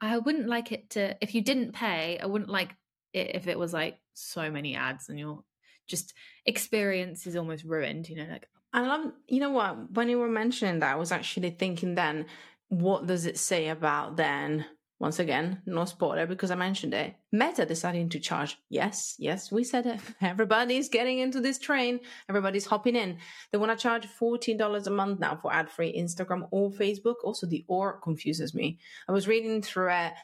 I 0.00 0.18
wouldn't 0.18 0.48
like 0.48 0.72
it 0.72 0.90
to, 0.90 1.16
if 1.22 1.36
you 1.36 1.40
didn't 1.40 1.72
pay, 1.72 2.18
I 2.20 2.26
wouldn't 2.26 2.50
like 2.50 2.74
it 3.12 3.36
if 3.36 3.46
it 3.46 3.58
was 3.58 3.72
like 3.72 3.96
so 4.18 4.50
many 4.50 4.74
ads 4.74 5.08
and 5.08 5.18
you're 5.18 5.42
just 5.86 6.14
experience 6.44 7.26
is 7.26 7.36
almost 7.36 7.64
ruined, 7.64 8.08
you 8.08 8.16
know, 8.16 8.30
like 8.30 8.48
I 8.72 8.82
love 8.82 9.12
you 9.26 9.40
know 9.40 9.50
what, 9.50 9.92
when 9.92 10.08
you 10.08 10.18
were 10.18 10.28
mentioning 10.28 10.80
that 10.80 10.92
I 10.92 10.96
was 10.96 11.12
actually 11.12 11.50
thinking 11.50 11.94
then, 11.94 12.26
what 12.68 13.06
does 13.06 13.26
it 13.26 13.38
say 13.38 13.68
about 13.68 14.16
then 14.16 14.66
once 15.00 15.20
again, 15.20 15.62
no 15.64 15.84
spoiler 15.84 16.26
because 16.26 16.50
I 16.50 16.56
mentioned 16.56 16.92
it. 16.92 17.14
Meta 17.30 17.64
deciding 17.64 18.08
to 18.10 18.18
charge. 18.18 18.58
Yes, 18.68 19.14
yes, 19.18 19.52
we 19.52 19.62
said 19.62 19.86
it. 19.86 20.00
Everybody's 20.20 20.88
getting 20.88 21.20
into 21.20 21.40
this 21.40 21.58
train. 21.58 22.00
Everybody's 22.28 22.66
hopping 22.66 22.96
in. 22.96 23.18
They 23.52 23.58
want 23.58 23.70
to 23.70 23.80
charge 23.80 24.08
$14 24.20 24.86
a 24.86 24.90
month 24.90 25.20
now 25.20 25.36
for 25.40 25.52
ad 25.52 25.70
free 25.70 25.96
Instagram 25.96 26.48
or 26.50 26.70
Facebook. 26.72 27.16
Also, 27.22 27.46
the 27.46 27.64
or 27.68 28.00
confuses 28.00 28.54
me. 28.54 28.78
I 29.08 29.12
was 29.12 29.28
reading 29.28 29.62
through 29.62 29.92
it 29.92 30.14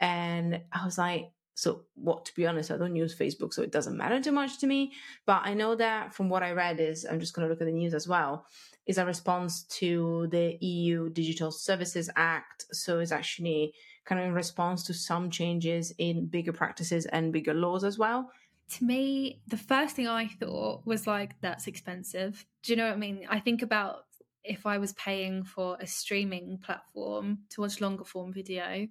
and 0.00 0.62
I 0.72 0.84
was 0.84 0.96
like, 0.96 1.30
so 1.54 1.82
what 1.94 2.24
to 2.24 2.34
be 2.34 2.46
honest 2.46 2.70
i 2.70 2.76
don't 2.76 2.96
use 2.96 3.16
facebook 3.16 3.52
so 3.52 3.62
it 3.62 3.70
doesn't 3.70 3.96
matter 3.96 4.20
too 4.20 4.32
much 4.32 4.58
to 4.58 4.66
me. 4.66 4.92
But 5.26 5.42
i 5.44 5.54
know 5.54 5.74
that 5.76 6.14
from 6.14 6.28
what 6.28 6.42
i 6.42 6.52
read 6.52 6.80
is 6.80 7.04
i'm 7.08 7.20
just 7.20 7.34
going 7.34 7.46
to 7.46 7.50
look 7.52 7.60
at 7.60 7.66
the 7.66 7.72
news 7.72 7.94
as 7.94 8.08
well 8.08 8.46
is 8.86 8.98
a 8.98 9.06
response 9.06 9.62
to 9.64 10.26
the 10.30 10.58
eu 10.60 11.08
digital 11.10 11.50
services 11.52 12.10
act. 12.16 12.66
So 12.72 12.98
it's 12.98 13.12
actually 13.12 13.74
kind 14.04 14.20
of 14.20 14.26
in 14.26 14.34
response 14.34 14.82
to 14.84 14.94
some 14.94 15.30
changes 15.30 15.94
in 15.98 16.26
bigger 16.26 16.52
practices 16.52 17.06
and 17.06 17.32
bigger 17.32 17.54
laws 17.54 17.84
as 17.84 17.98
well. 17.98 18.30
To 18.78 18.84
me 18.84 19.40
the 19.46 19.56
first 19.56 19.96
thing 19.96 20.08
i 20.08 20.26
thought 20.26 20.86
was 20.86 21.06
like 21.06 21.40
that's 21.40 21.66
expensive. 21.66 22.44
Do 22.62 22.72
you 22.72 22.76
know 22.76 22.86
what 22.86 22.94
i 22.94 22.98
mean? 22.98 23.26
I 23.28 23.40
think 23.40 23.62
about 23.62 24.06
if 24.44 24.66
i 24.66 24.78
was 24.78 24.92
paying 24.94 25.44
for 25.44 25.76
a 25.80 25.86
streaming 25.86 26.58
platform 26.58 27.38
to 27.50 27.60
watch 27.60 27.80
longer 27.80 28.04
form 28.04 28.32
video 28.32 28.88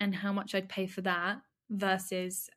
and 0.00 0.14
how 0.14 0.30
much 0.30 0.54
i'd 0.54 0.68
pay 0.68 0.86
for 0.86 1.00
that 1.00 1.38
versus 1.70 2.48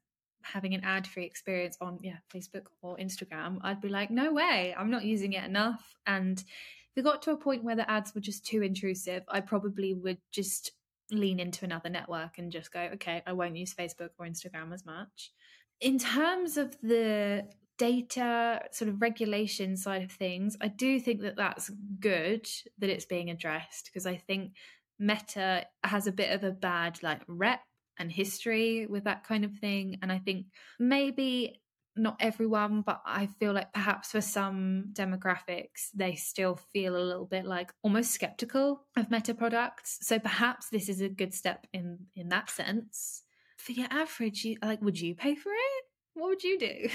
having 0.43 0.73
an 0.73 0.83
ad 0.83 1.05
free 1.05 1.25
experience 1.25 1.77
on 1.81 1.99
yeah 2.01 2.17
Facebook 2.33 2.67
or 2.81 2.97
Instagram, 2.97 3.59
I'd 3.61 3.81
be 3.81 3.89
like, 3.89 4.09
no 4.11 4.31
way, 4.31 4.73
I'm 4.77 4.89
not 4.89 5.03
using 5.03 5.33
it 5.33 5.43
enough. 5.43 5.95
And 6.05 6.39
if 6.39 6.97
it 6.97 7.03
got 7.03 7.21
to 7.23 7.31
a 7.31 7.37
point 7.37 7.63
where 7.63 7.75
the 7.75 7.89
ads 7.89 8.13
were 8.13 8.21
just 8.21 8.45
too 8.45 8.61
intrusive, 8.61 9.23
I 9.27 9.41
probably 9.41 9.93
would 9.93 10.17
just 10.31 10.71
lean 11.11 11.39
into 11.39 11.65
another 11.65 11.89
network 11.89 12.37
and 12.37 12.51
just 12.51 12.71
go, 12.71 12.79
okay, 12.93 13.21
I 13.25 13.33
won't 13.33 13.57
use 13.57 13.73
Facebook 13.73 14.09
or 14.17 14.25
Instagram 14.25 14.73
as 14.73 14.85
much. 14.85 15.31
In 15.79 15.97
terms 15.97 16.57
of 16.57 16.77
the 16.81 17.47
data 17.77 18.61
sort 18.71 18.89
of 18.89 19.01
regulation 19.01 19.75
side 19.75 20.03
of 20.03 20.11
things, 20.11 20.55
I 20.61 20.67
do 20.67 20.99
think 20.99 21.21
that 21.21 21.35
that's 21.35 21.71
good 21.99 22.47
that 22.77 22.89
it's 22.89 23.05
being 23.05 23.29
addressed 23.29 23.85
because 23.85 24.05
I 24.05 24.17
think 24.17 24.53
Meta 24.99 25.65
has 25.83 26.05
a 26.05 26.11
bit 26.11 26.31
of 26.31 26.43
a 26.43 26.51
bad 26.51 27.01
like 27.01 27.21
rep 27.27 27.61
and 27.99 28.11
history 28.11 28.85
with 28.87 29.05
that 29.05 29.23
kind 29.23 29.45
of 29.45 29.53
thing. 29.53 29.99
And 30.01 30.11
I 30.11 30.19
think 30.19 30.47
maybe 30.79 31.61
not 31.95 32.17
everyone, 32.19 32.81
but 32.81 33.01
I 33.05 33.27
feel 33.39 33.53
like 33.53 33.73
perhaps 33.73 34.11
for 34.11 34.21
some 34.21 34.85
demographics, 34.93 35.89
they 35.93 36.15
still 36.15 36.55
feel 36.55 36.95
a 36.95 37.03
little 37.03 37.25
bit 37.25 37.45
like 37.45 37.73
almost 37.83 38.11
skeptical 38.11 38.85
of 38.95 39.11
meta 39.11 39.33
products. 39.33 39.99
So 40.01 40.19
perhaps 40.19 40.69
this 40.69 40.89
is 40.89 41.01
a 41.01 41.09
good 41.09 41.33
step 41.33 41.67
in 41.73 41.99
in 42.15 42.29
that 42.29 42.49
sense. 42.49 43.23
For 43.57 43.73
your 43.73 43.87
average, 43.91 44.43
you, 44.43 44.57
like, 44.63 44.81
would 44.81 44.99
you 44.99 45.13
pay 45.13 45.35
for 45.35 45.51
it? 45.51 45.83
What 46.15 46.29
would 46.29 46.43
you 46.43 46.57
do? 46.57 46.89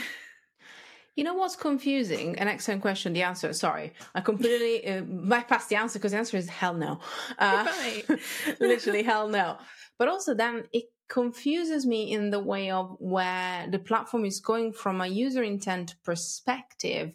You 1.14 1.24
know 1.24 1.32
what's 1.32 1.56
confusing? 1.56 2.38
An 2.38 2.46
excellent 2.46 2.82
question. 2.82 3.14
The 3.14 3.22
answer, 3.22 3.50
sorry, 3.54 3.94
I 4.14 4.20
completely 4.20 4.86
uh, 4.86 5.00
bypassed 5.00 5.68
the 5.68 5.76
answer 5.76 5.98
because 5.98 6.12
the 6.12 6.18
answer 6.18 6.36
is 6.36 6.48
hell 6.48 6.74
no. 6.74 7.00
Uh, 7.38 7.66
right. 7.66 8.04
literally 8.60 9.02
hell 9.02 9.28
no. 9.28 9.56
But 9.98 10.08
also, 10.08 10.34
then 10.34 10.64
it 10.72 10.84
confuses 11.08 11.86
me 11.86 12.12
in 12.12 12.30
the 12.30 12.40
way 12.40 12.70
of 12.70 12.96
where 12.98 13.68
the 13.70 13.78
platform 13.78 14.24
is 14.24 14.40
going 14.40 14.72
from 14.72 15.00
a 15.00 15.06
user 15.06 15.42
intent 15.42 15.94
perspective 16.02 17.12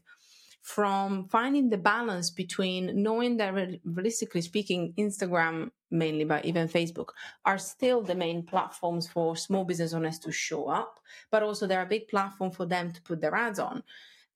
from 0.61 1.27
finding 1.27 1.69
the 1.69 1.77
balance 1.77 2.29
between 2.29 3.03
knowing 3.03 3.35
that 3.35 3.53
realistically 3.83 4.39
speaking 4.39 4.93
instagram 4.97 5.71
mainly 5.89 6.23
but 6.23 6.45
even 6.45 6.69
facebook 6.69 7.07
are 7.45 7.57
still 7.57 8.01
the 8.01 8.13
main 8.13 8.43
platforms 8.45 9.07
for 9.07 9.35
small 9.35 9.65
business 9.65 9.91
owners 9.91 10.19
to 10.19 10.31
show 10.31 10.69
up 10.69 11.01
but 11.29 11.43
also 11.43 11.67
they're 11.67 11.81
a 11.81 11.87
big 11.87 12.07
platform 12.07 12.51
for 12.51 12.65
them 12.65 12.91
to 12.91 13.01
put 13.01 13.21
their 13.21 13.35
ads 13.35 13.59
on. 13.59 13.83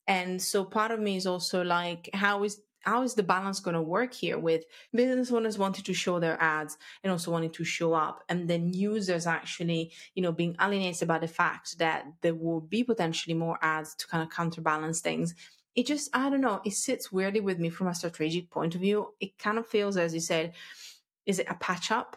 And 0.06 0.40
so 0.40 0.64
part 0.64 0.90
of 0.90 1.00
me 1.00 1.16
is 1.16 1.26
also 1.26 1.62
like 1.62 2.08
how 2.12 2.44
is 2.44 2.60
how 2.86 3.02
is 3.02 3.14
the 3.14 3.22
balance 3.22 3.60
going 3.60 3.74
to 3.74 3.82
work 3.82 4.14
here 4.14 4.38
with 4.38 4.64
business 4.94 5.32
owners 5.32 5.58
wanting 5.58 5.84
to 5.84 5.92
show 5.92 6.20
their 6.20 6.40
ads 6.40 6.78
and 7.02 7.10
also 7.10 7.32
wanting 7.32 7.50
to 7.50 7.64
show 7.64 7.92
up 7.92 8.22
and 8.28 8.48
then 8.48 8.72
users 8.72 9.26
actually 9.26 9.92
you 10.14 10.22
know 10.22 10.32
being 10.32 10.56
alienated 10.60 11.08
by 11.08 11.18
the 11.18 11.28
fact 11.28 11.78
that 11.78 12.04
there 12.22 12.34
will 12.34 12.60
be 12.60 12.84
potentially 12.84 13.34
more 13.34 13.58
ads 13.60 13.94
to 13.96 14.06
kind 14.06 14.22
of 14.22 14.30
counterbalance 14.30 15.00
things. 15.00 15.34
It 15.74 15.86
just 15.86 16.08
i 16.16 16.30
don't 16.30 16.40
know 16.40 16.62
it 16.64 16.72
sits 16.72 17.12
weirdly 17.12 17.40
with 17.40 17.58
me 17.58 17.68
from 17.68 17.88
a 17.88 17.94
strategic 17.94 18.50
point 18.50 18.74
of 18.74 18.80
view. 18.80 19.08
It 19.20 19.36
kind 19.38 19.58
of 19.58 19.66
feels 19.66 19.96
as 19.96 20.14
you 20.14 20.20
said 20.20 20.54
is 21.26 21.40
it 21.40 21.48
a 21.50 21.54
patch 21.54 21.90
up 21.90 22.16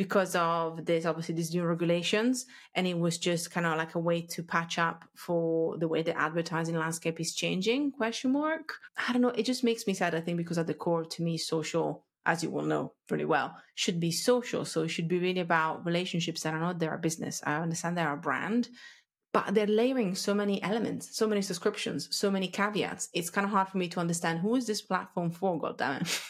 because 0.00 0.34
of 0.34 0.86
this 0.86 1.04
obviously 1.04 1.34
these 1.34 1.52
new 1.52 1.62
regulations. 1.62 2.46
And 2.74 2.86
it 2.86 2.98
was 2.98 3.18
just 3.18 3.50
kind 3.50 3.66
of 3.66 3.76
like 3.76 3.96
a 3.96 3.98
way 3.98 4.22
to 4.28 4.42
patch 4.42 4.78
up 4.78 5.04
for 5.14 5.76
the 5.76 5.88
way 5.88 6.00
the 6.00 6.18
advertising 6.18 6.74
landscape 6.74 7.20
is 7.20 7.34
changing 7.34 7.92
question 7.92 8.32
mark. 8.32 8.72
I 9.06 9.12
don't 9.12 9.20
know. 9.20 9.28
It 9.28 9.42
just 9.42 9.62
makes 9.62 9.86
me 9.86 9.92
sad 9.92 10.14
i 10.14 10.22
think 10.22 10.38
because 10.38 10.56
at 10.56 10.66
the 10.66 10.72
core 10.72 11.04
to 11.04 11.22
me 11.22 11.36
social 11.36 12.06
as 12.24 12.42
you 12.42 12.48
will 12.48 12.64
know 12.72 12.94
pretty 13.08 13.26
well 13.26 13.54
should 13.74 14.00
be 14.00 14.10
social. 14.10 14.64
So 14.64 14.84
it 14.84 14.88
should 14.88 15.06
be 15.06 15.18
really 15.18 15.40
about 15.40 15.84
relationships 15.84 16.44
that 16.44 16.54
are 16.54 16.60
not 16.60 16.78
their 16.78 16.96
business. 16.96 17.42
I 17.44 17.56
understand 17.56 17.98
they're 17.98 18.14
a 18.14 18.16
brand 18.16 18.70
but 19.34 19.54
they're 19.54 19.66
layering 19.66 20.14
so 20.14 20.32
many 20.34 20.62
elements 20.62 21.14
so 21.14 21.26
many 21.26 21.42
subscriptions 21.42 22.08
so 22.10 22.30
many 22.30 22.48
caveats. 22.48 23.10
It's 23.12 23.28
kind 23.28 23.44
of 23.44 23.50
hard 23.50 23.68
for 23.68 23.76
me 23.76 23.88
to 23.88 24.00
understand 24.00 24.38
who 24.38 24.56
is 24.56 24.66
this 24.66 24.80
platform 24.80 25.30
for 25.30 25.60
god 25.60 25.76
damn 25.76 26.00
it 26.00 26.22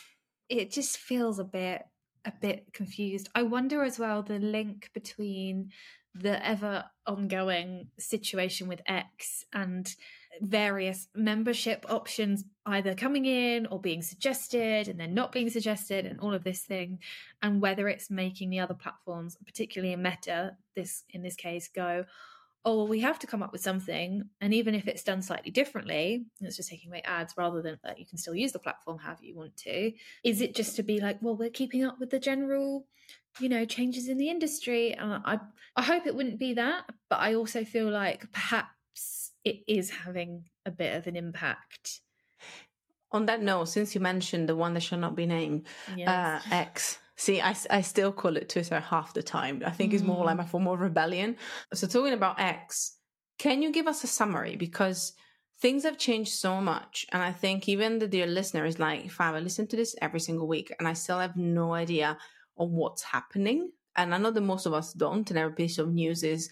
it 0.49 0.73
just 0.73 0.99
feels 0.99 1.39
a 1.39 1.45
bit 1.45 1.83
a 2.25 2.33
bit 2.41 2.73
confused. 2.73 3.29
I 3.35 3.43
wonder 3.43 3.83
as 3.83 3.99
well 3.99 4.23
the 4.23 4.39
link 4.39 4.91
between 4.93 5.71
the 6.15 6.45
ever 6.47 6.85
ongoing 7.07 7.89
situation 7.99 8.67
with 8.69 8.83
X 8.87 9.45
and 9.53 9.95
various 10.41 11.09
membership 11.15 11.85
options 11.89 12.45
either 12.67 12.95
coming 12.95 13.27
in 13.27 13.67
or 13.67 13.81
being 13.81 14.03
suggested 14.03 14.89
and 14.89 14.99
then 14.99 15.13
not 15.13 15.33
being 15.33 15.51
suggested 15.51 16.07
and 16.07 16.21
all 16.21 16.33
of 16.33 16.45
this 16.45 16.63
thing 16.63 16.99
and 17.43 17.61
whether 17.61 17.89
it's 17.89 18.11
making 18.11 18.49
the 18.49 18.61
other 18.61 18.75
platforms 18.75 19.37
particularly 19.45 19.93
in 19.93 20.03
meta 20.03 20.57
this 20.77 21.03
in 21.11 21.23
this 21.23 21.35
case 21.35 21.69
go 21.69 22.05
oh, 22.65 22.77
well, 22.77 22.89
we 22.89 23.01
have 23.01 23.19
to 23.21 23.27
come 23.27 23.43
up 23.43 23.53
with 23.53 23.63
something. 23.63 24.25
And 24.41 24.53
even 24.53 24.75
if 24.75 24.87
it's 24.87 25.03
done 25.03 25.23
slightly 25.23 25.51
differently, 25.51 26.27
it's 26.41 26.57
just 26.57 26.69
taking 26.69 26.91
away 26.91 27.03
ads 27.05 27.35
rather 27.37 27.63
than 27.63 27.79
that 27.85 27.99
you 27.99 28.07
can 28.07 28.19
still 28.19 28.35
use 28.35 28.53
the 28.53 28.59
platform 28.59 28.99
however 28.99 29.25
you 29.25 29.35
want 29.35 29.57
to. 29.59 29.93
Is 30.25 30.41
it 30.41 30.55
just 30.55 30.77
to 30.77 30.83
be 30.83 31.01
like, 31.01 31.19
well, 31.21 31.37
we're 31.37 31.51
keeping 31.51 31.85
up 31.85 31.99
with 31.99 32.11
the 32.11 32.19
general, 32.19 32.87
you 33.39 33.49
know, 33.49 33.65
changes 33.65 34.09
in 34.09 34.19
the 34.19 34.29
industry? 34.29 34.95
Uh, 34.97 35.21
I, 35.25 35.39
I 35.77 35.83
hope 35.83 36.07
it 36.07 36.15
wouldn't 36.15 36.39
be 36.39 36.55
that. 36.55 36.85
But 37.09 37.21
I 37.21 37.35
also 37.35 37.65
feel 37.65 37.91
like 37.91 38.31
perhaps 38.33 39.33
it 39.45 39.61
is 39.67 39.91
having 39.91 40.45
a 40.67 40.71
bit 40.71 40.95
of 40.95 41.07
an 41.07 41.17
impact. 41.17 42.01
On 43.13 43.27
that 43.27 43.43
note, 43.43 43.65
since 43.65 43.95
you 43.95 44.01
mentioned 44.01 44.49
the 44.49 44.55
one 44.55 44.75
that 44.75 44.83
shall 44.83 44.99
not 44.99 45.17
be 45.17 45.27
named, 45.27 45.67
yes. 45.97 46.09
uh, 46.09 46.41
X 46.55 46.99
See, 47.21 47.39
I, 47.39 47.55
I 47.69 47.83
still 47.83 48.13
call 48.13 48.39
it 48.39 48.49
Twitter 48.49 48.81
half 48.81 49.13
the 49.13 49.23
time. 49.23 49.63
I 49.67 49.73
think 49.73 49.93
mm. 49.93 49.95
it's 49.97 50.03
more 50.03 50.25
like 50.25 50.39
mm. 50.39 50.45
a 50.45 50.47
form 50.47 50.67
of 50.67 50.81
rebellion. 50.81 51.37
So, 51.75 51.87
talking 51.87 52.15
about 52.15 52.41
X, 52.41 52.97
can 53.39 53.61
you 53.61 53.71
give 53.71 53.87
us 53.87 54.03
a 54.03 54.07
summary? 54.07 54.57
Because 54.57 55.13
things 55.61 55.85
have 55.85 55.99
changed 55.99 56.33
so 56.33 56.63
much. 56.63 57.05
And 57.13 57.23
I 57.23 57.31
think 57.31 57.69
even 57.69 57.99
the 57.99 58.09
dear 58.09 58.27
listener 58.27 58.65
is 58.65 58.79
like, 58.79 59.05
if 59.05 59.21
I 59.21 59.39
listen 59.39 59.67
to 59.67 59.77
this 59.77 59.95
every 60.01 60.21
single 60.21 60.49
week 60.49 60.73
and 60.79 60.89
I 60.89 60.95
still 60.95 61.19
have 61.19 61.37
no 61.37 61.75
idea 61.75 62.17
of 62.57 62.71
what's 62.71 63.03
happening. 63.03 63.71
And 63.97 64.15
I 64.15 64.19
know 64.19 64.31
that 64.31 64.41
most 64.41 64.65
of 64.65 64.73
us 64.73 64.95
don't. 64.95 65.29
And 65.29 65.39
every 65.39 65.53
piece 65.53 65.77
of 65.77 65.93
news 65.93 66.23
is 66.23 66.49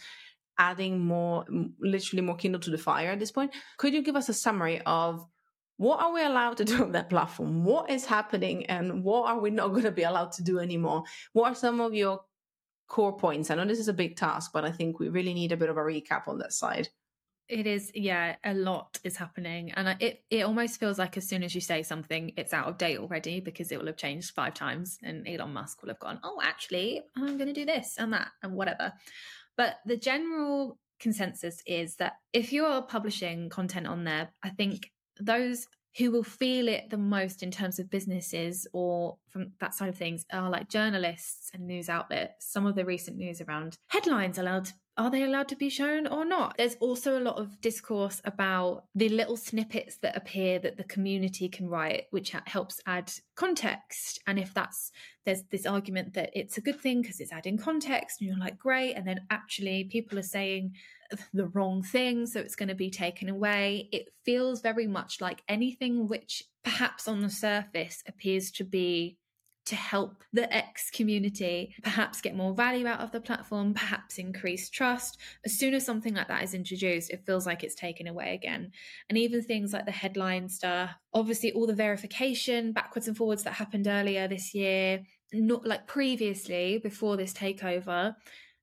adding 0.58 1.00
more, 1.00 1.46
literally 1.80 2.20
more 2.20 2.36
kindle 2.36 2.60
to 2.60 2.70
the 2.70 2.76
fire 2.76 3.12
at 3.12 3.20
this 3.20 3.32
point. 3.32 3.54
Could 3.78 3.94
you 3.94 4.02
give 4.02 4.16
us 4.16 4.28
a 4.28 4.34
summary 4.34 4.82
of 4.84 5.26
what 5.78 6.00
are 6.00 6.12
we 6.12 6.24
allowed 6.24 6.56
to 6.58 6.64
do 6.64 6.82
on 6.82 6.92
that 6.92 7.08
platform? 7.08 7.64
What 7.64 7.88
is 7.88 8.04
happening 8.04 8.66
and 8.66 9.02
what 9.02 9.28
are 9.28 9.40
we 9.40 9.50
not 9.50 9.68
going 9.68 9.84
to 9.84 9.92
be 9.92 10.02
allowed 10.02 10.32
to 10.32 10.42
do 10.42 10.58
anymore? 10.58 11.04
What 11.32 11.52
are 11.52 11.54
some 11.54 11.80
of 11.80 11.94
your 11.94 12.20
core 12.88 13.16
points? 13.16 13.50
I 13.50 13.54
know 13.54 13.64
this 13.64 13.78
is 13.78 13.88
a 13.88 13.94
big 13.94 14.16
task, 14.16 14.50
but 14.52 14.64
I 14.64 14.72
think 14.72 14.98
we 14.98 15.08
really 15.08 15.32
need 15.32 15.52
a 15.52 15.56
bit 15.56 15.70
of 15.70 15.76
a 15.76 15.80
recap 15.80 16.26
on 16.26 16.38
that 16.38 16.52
side. 16.52 16.88
It 17.48 17.66
is, 17.66 17.92
yeah, 17.94 18.36
a 18.44 18.52
lot 18.52 18.98
is 19.04 19.16
happening. 19.16 19.70
And 19.72 19.96
it, 20.00 20.24
it 20.30 20.42
almost 20.42 20.80
feels 20.80 20.98
like 20.98 21.16
as 21.16 21.28
soon 21.28 21.44
as 21.44 21.54
you 21.54 21.60
say 21.60 21.82
something, 21.82 22.32
it's 22.36 22.52
out 22.52 22.66
of 22.66 22.76
date 22.76 22.98
already 22.98 23.40
because 23.40 23.70
it 23.72 23.78
will 23.78 23.86
have 23.86 23.96
changed 23.96 24.34
five 24.34 24.54
times 24.54 24.98
and 25.02 25.26
Elon 25.26 25.54
Musk 25.54 25.80
will 25.80 25.88
have 25.90 26.00
gone, 26.00 26.18
oh, 26.24 26.40
actually, 26.42 27.02
I'm 27.16 27.38
going 27.38 27.46
to 27.46 27.54
do 27.54 27.64
this 27.64 27.94
and 27.98 28.12
that 28.12 28.28
and 28.42 28.52
whatever. 28.52 28.92
But 29.56 29.76
the 29.86 29.96
general 29.96 30.78
consensus 30.98 31.62
is 31.66 31.96
that 31.96 32.14
if 32.32 32.52
you 32.52 32.64
are 32.64 32.82
publishing 32.82 33.48
content 33.48 33.86
on 33.86 34.04
there, 34.04 34.30
I 34.42 34.50
think 34.50 34.90
those 35.20 35.66
who 35.96 36.10
will 36.10 36.22
feel 36.22 36.68
it 36.68 36.90
the 36.90 36.98
most 36.98 37.42
in 37.42 37.50
terms 37.50 37.78
of 37.78 37.90
businesses 37.90 38.66
or 38.72 39.16
from 39.30 39.52
that 39.60 39.74
side 39.74 39.88
of 39.88 39.96
things 39.96 40.24
are 40.32 40.48
like 40.48 40.68
journalists 40.68 41.50
and 41.52 41.66
news 41.66 41.88
outlets. 41.88 42.52
Some 42.52 42.66
of 42.66 42.76
the 42.76 42.84
recent 42.84 43.16
news 43.16 43.40
around 43.40 43.76
headlines 43.88 44.38
allowed 44.38 44.70
are 44.98 45.10
they 45.10 45.22
allowed 45.22 45.46
to 45.48 45.56
be 45.56 45.68
shown 45.68 46.08
or 46.08 46.24
not? 46.24 46.56
There's 46.58 46.74
also 46.80 47.16
a 47.16 47.22
lot 47.22 47.38
of 47.38 47.60
discourse 47.60 48.20
about 48.24 48.82
the 48.96 49.08
little 49.08 49.36
snippets 49.36 49.98
that 49.98 50.16
appear 50.16 50.58
that 50.58 50.76
the 50.76 50.82
community 50.82 51.48
can 51.48 51.68
write, 51.68 52.06
which 52.10 52.32
helps 52.46 52.80
add 52.84 53.12
context. 53.36 54.20
And 54.26 54.40
if 54.40 54.52
that's, 54.52 54.90
there's 55.24 55.44
this 55.52 55.66
argument 55.66 56.14
that 56.14 56.30
it's 56.34 56.58
a 56.58 56.60
good 56.60 56.80
thing 56.80 57.00
because 57.00 57.20
it's 57.20 57.32
adding 57.32 57.58
context, 57.58 58.20
and 58.20 58.28
you're 58.28 58.38
like, 58.38 58.58
great. 58.58 58.94
And 58.94 59.06
then 59.06 59.20
actually, 59.30 59.84
people 59.84 60.18
are 60.18 60.22
saying, 60.22 60.72
the 61.32 61.46
wrong 61.48 61.82
thing, 61.82 62.26
so 62.26 62.40
it's 62.40 62.56
going 62.56 62.68
to 62.68 62.74
be 62.74 62.90
taken 62.90 63.28
away. 63.28 63.88
It 63.92 64.08
feels 64.24 64.60
very 64.60 64.86
much 64.86 65.20
like 65.20 65.42
anything 65.48 66.08
which 66.08 66.42
perhaps 66.64 67.08
on 67.08 67.20
the 67.20 67.30
surface 67.30 68.02
appears 68.06 68.50
to 68.52 68.64
be 68.64 69.18
to 69.68 69.76
help 69.76 70.24
the 70.32 70.50
X 70.54 70.90
community 70.90 71.74
perhaps 71.82 72.22
get 72.22 72.34
more 72.34 72.54
value 72.54 72.86
out 72.86 73.00
of 73.00 73.12
the 73.12 73.20
platform, 73.20 73.74
perhaps 73.74 74.16
increase 74.16 74.70
trust. 74.70 75.18
As 75.44 75.58
soon 75.58 75.74
as 75.74 75.84
something 75.84 76.14
like 76.14 76.28
that 76.28 76.42
is 76.42 76.54
introduced, 76.54 77.10
it 77.10 77.26
feels 77.26 77.44
like 77.44 77.62
it's 77.62 77.74
taken 77.74 78.06
away 78.06 78.34
again. 78.34 78.72
And 79.10 79.18
even 79.18 79.42
things 79.42 79.74
like 79.74 79.84
the 79.84 79.92
headline 79.92 80.48
stuff, 80.48 80.92
obviously, 81.12 81.52
all 81.52 81.66
the 81.66 81.74
verification 81.74 82.72
backwards 82.72 83.08
and 83.08 83.16
forwards 83.16 83.42
that 83.42 83.52
happened 83.52 83.86
earlier 83.86 84.26
this 84.26 84.54
year, 84.54 85.02
not 85.34 85.66
like 85.66 85.86
previously 85.86 86.78
before 86.78 87.18
this 87.18 87.34
takeover, 87.34 88.14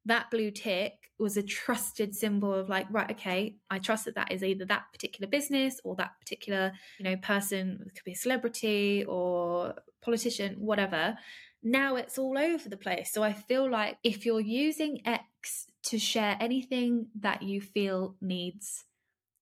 that 0.05 0.31
blue 0.31 0.49
tick 0.49 1.04
was 1.17 1.37
a 1.37 1.43
trusted 1.43 2.13
symbol 2.13 2.53
of 2.53 2.67
like 2.67 2.85
right 2.91 3.11
okay 3.11 3.55
i 3.69 3.79
trust 3.79 4.05
that 4.05 4.15
that 4.15 4.31
is 4.31 4.43
either 4.43 4.65
that 4.65 4.83
particular 4.91 5.27
business 5.29 5.79
or 5.83 5.95
that 5.95 6.11
particular 6.19 6.73
you 6.99 7.05
know 7.05 7.15
person 7.17 7.81
it 7.85 7.95
could 7.95 8.03
be 8.03 8.11
a 8.11 8.15
celebrity 8.15 9.05
or 9.07 9.73
politician 10.05 10.55
whatever. 10.59 11.17
Now 11.63 11.95
it's 11.95 12.19
all 12.19 12.37
over 12.37 12.69
the 12.69 12.77
place. 12.77 13.11
So 13.11 13.23
i 13.23 13.33
feel 13.33 13.69
like 13.69 13.97
if 14.03 14.25
you're 14.25 14.39
using 14.39 15.01
x 15.05 15.67
to 15.83 15.97
share 15.97 16.37
anything 16.39 17.07
that 17.19 17.41
you 17.41 17.59
feel 17.59 18.15
needs 18.21 18.85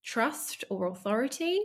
trust 0.03 0.65
or 0.70 0.88
authority 0.88 1.60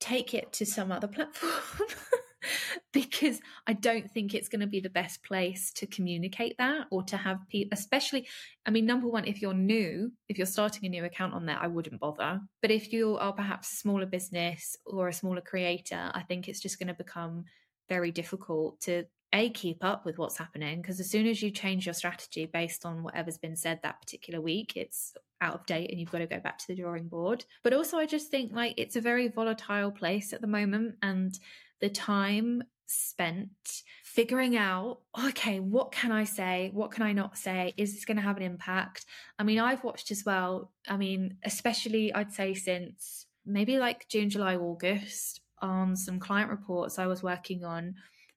take 0.00 0.34
it 0.34 0.52
to 0.52 0.66
some 0.66 0.92
other 0.92 1.08
platform 1.08 1.88
because 2.92 3.40
I 3.66 3.72
don't 3.72 4.10
think 4.10 4.34
it's 4.34 4.48
going 4.48 4.60
to 4.60 4.66
be 4.66 4.80
the 4.80 4.90
best 4.90 5.22
place 5.24 5.72
to 5.74 5.86
communicate 5.86 6.56
that 6.58 6.86
or 6.90 7.02
to 7.04 7.16
have 7.16 7.48
people, 7.48 7.70
especially. 7.72 8.26
I 8.66 8.70
mean, 8.70 8.86
number 8.86 9.08
one, 9.08 9.26
if 9.26 9.42
you're 9.42 9.54
new, 9.54 10.12
if 10.28 10.38
you're 10.38 10.46
starting 10.46 10.86
a 10.86 10.88
new 10.88 11.04
account 11.04 11.34
on 11.34 11.46
there, 11.46 11.58
I 11.60 11.66
wouldn't 11.66 12.00
bother. 12.00 12.40
But 12.62 12.70
if 12.70 12.92
you 12.92 13.16
are 13.18 13.32
perhaps 13.32 13.72
a 13.72 13.76
smaller 13.76 14.06
business 14.06 14.76
or 14.86 15.08
a 15.08 15.12
smaller 15.12 15.40
creator, 15.40 16.10
I 16.14 16.22
think 16.22 16.48
it's 16.48 16.60
just 16.60 16.78
going 16.78 16.88
to 16.88 16.94
become 16.94 17.44
very 17.88 18.10
difficult 18.10 18.80
to 18.82 19.04
a 19.34 19.50
keep 19.50 19.84
up 19.84 20.06
with 20.06 20.18
what's 20.18 20.38
happening 20.38 20.80
because 20.80 21.00
as 21.00 21.10
soon 21.10 21.26
as 21.26 21.42
you 21.42 21.50
change 21.50 21.86
your 21.86 21.92
strategy 21.92 22.46
based 22.46 22.86
on 22.86 23.02
whatever's 23.02 23.36
been 23.36 23.56
said 23.56 23.78
that 23.82 24.00
particular 24.00 24.40
week 24.40 24.72
it's 24.74 25.12
out 25.40 25.54
of 25.54 25.66
date 25.66 25.90
and 25.90 26.00
you've 26.00 26.10
got 26.10 26.18
to 26.18 26.26
go 26.26 26.40
back 26.40 26.56
to 26.58 26.66
the 26.68 26.74
drawing 26.74 27.08
board 27.08 27.44
but 27.62 27.74
also 27.74 27.98
i 27.98 28.06
just 28.06 28.30
think 28.30 28.52
like 28.52 28.72
it's 28.78 28.96
a 28.96 29.00
very 29.00 29.28
volatile 29.28 29.90
place 29.90 30.32
at 30.32 30.40
the 30.40 30.46
moment 30.46 30.94
and 31.02 31.38
the 31.80 31.88
time 31.88 32.62
spent 32.86 33.82
figuring 34.02 34.56
out 34.56 35.00
okay 35.26 35.60
what 35.60 35.92
can 35.92 36.10
i 36.10 36.24
say? 36.24 36.70
What 36.72 36.90
can 36.90 37.02
i 37.02 37.12
not 37.12 37.36
say? 37.36 37.74
Is 37.76 37.94
this 37.94 38.04
going 38.04 38.16
to 38.16 38.22
have 38.22 38.38
an 38.38 38.42
impact? 38.42 39.04
I 39.38 39.42
mean 39.44 39.58
i've 39.58 39.84
watched 39.84 40.10
as 40.10 40.24
well 40.24 40.72
i 40.88 40.96
mean 40.96 41.36
especially 41.44 42.12
i'd 42.14 42.32
say 42.32 42.54
since 42.54 43.26
maybe 43.44 43.78
like 43.78 44.08
june 44.08 44.30
july 44.30 44.56
august 44.56 45.40
on 45.60 45.96
some 45.96 46.20
client 46.20 46.50
reports 46.50 46.98
i 46.98 47.06
was 47.06 47.22
working 47.22 47.64
on 47.64 47.94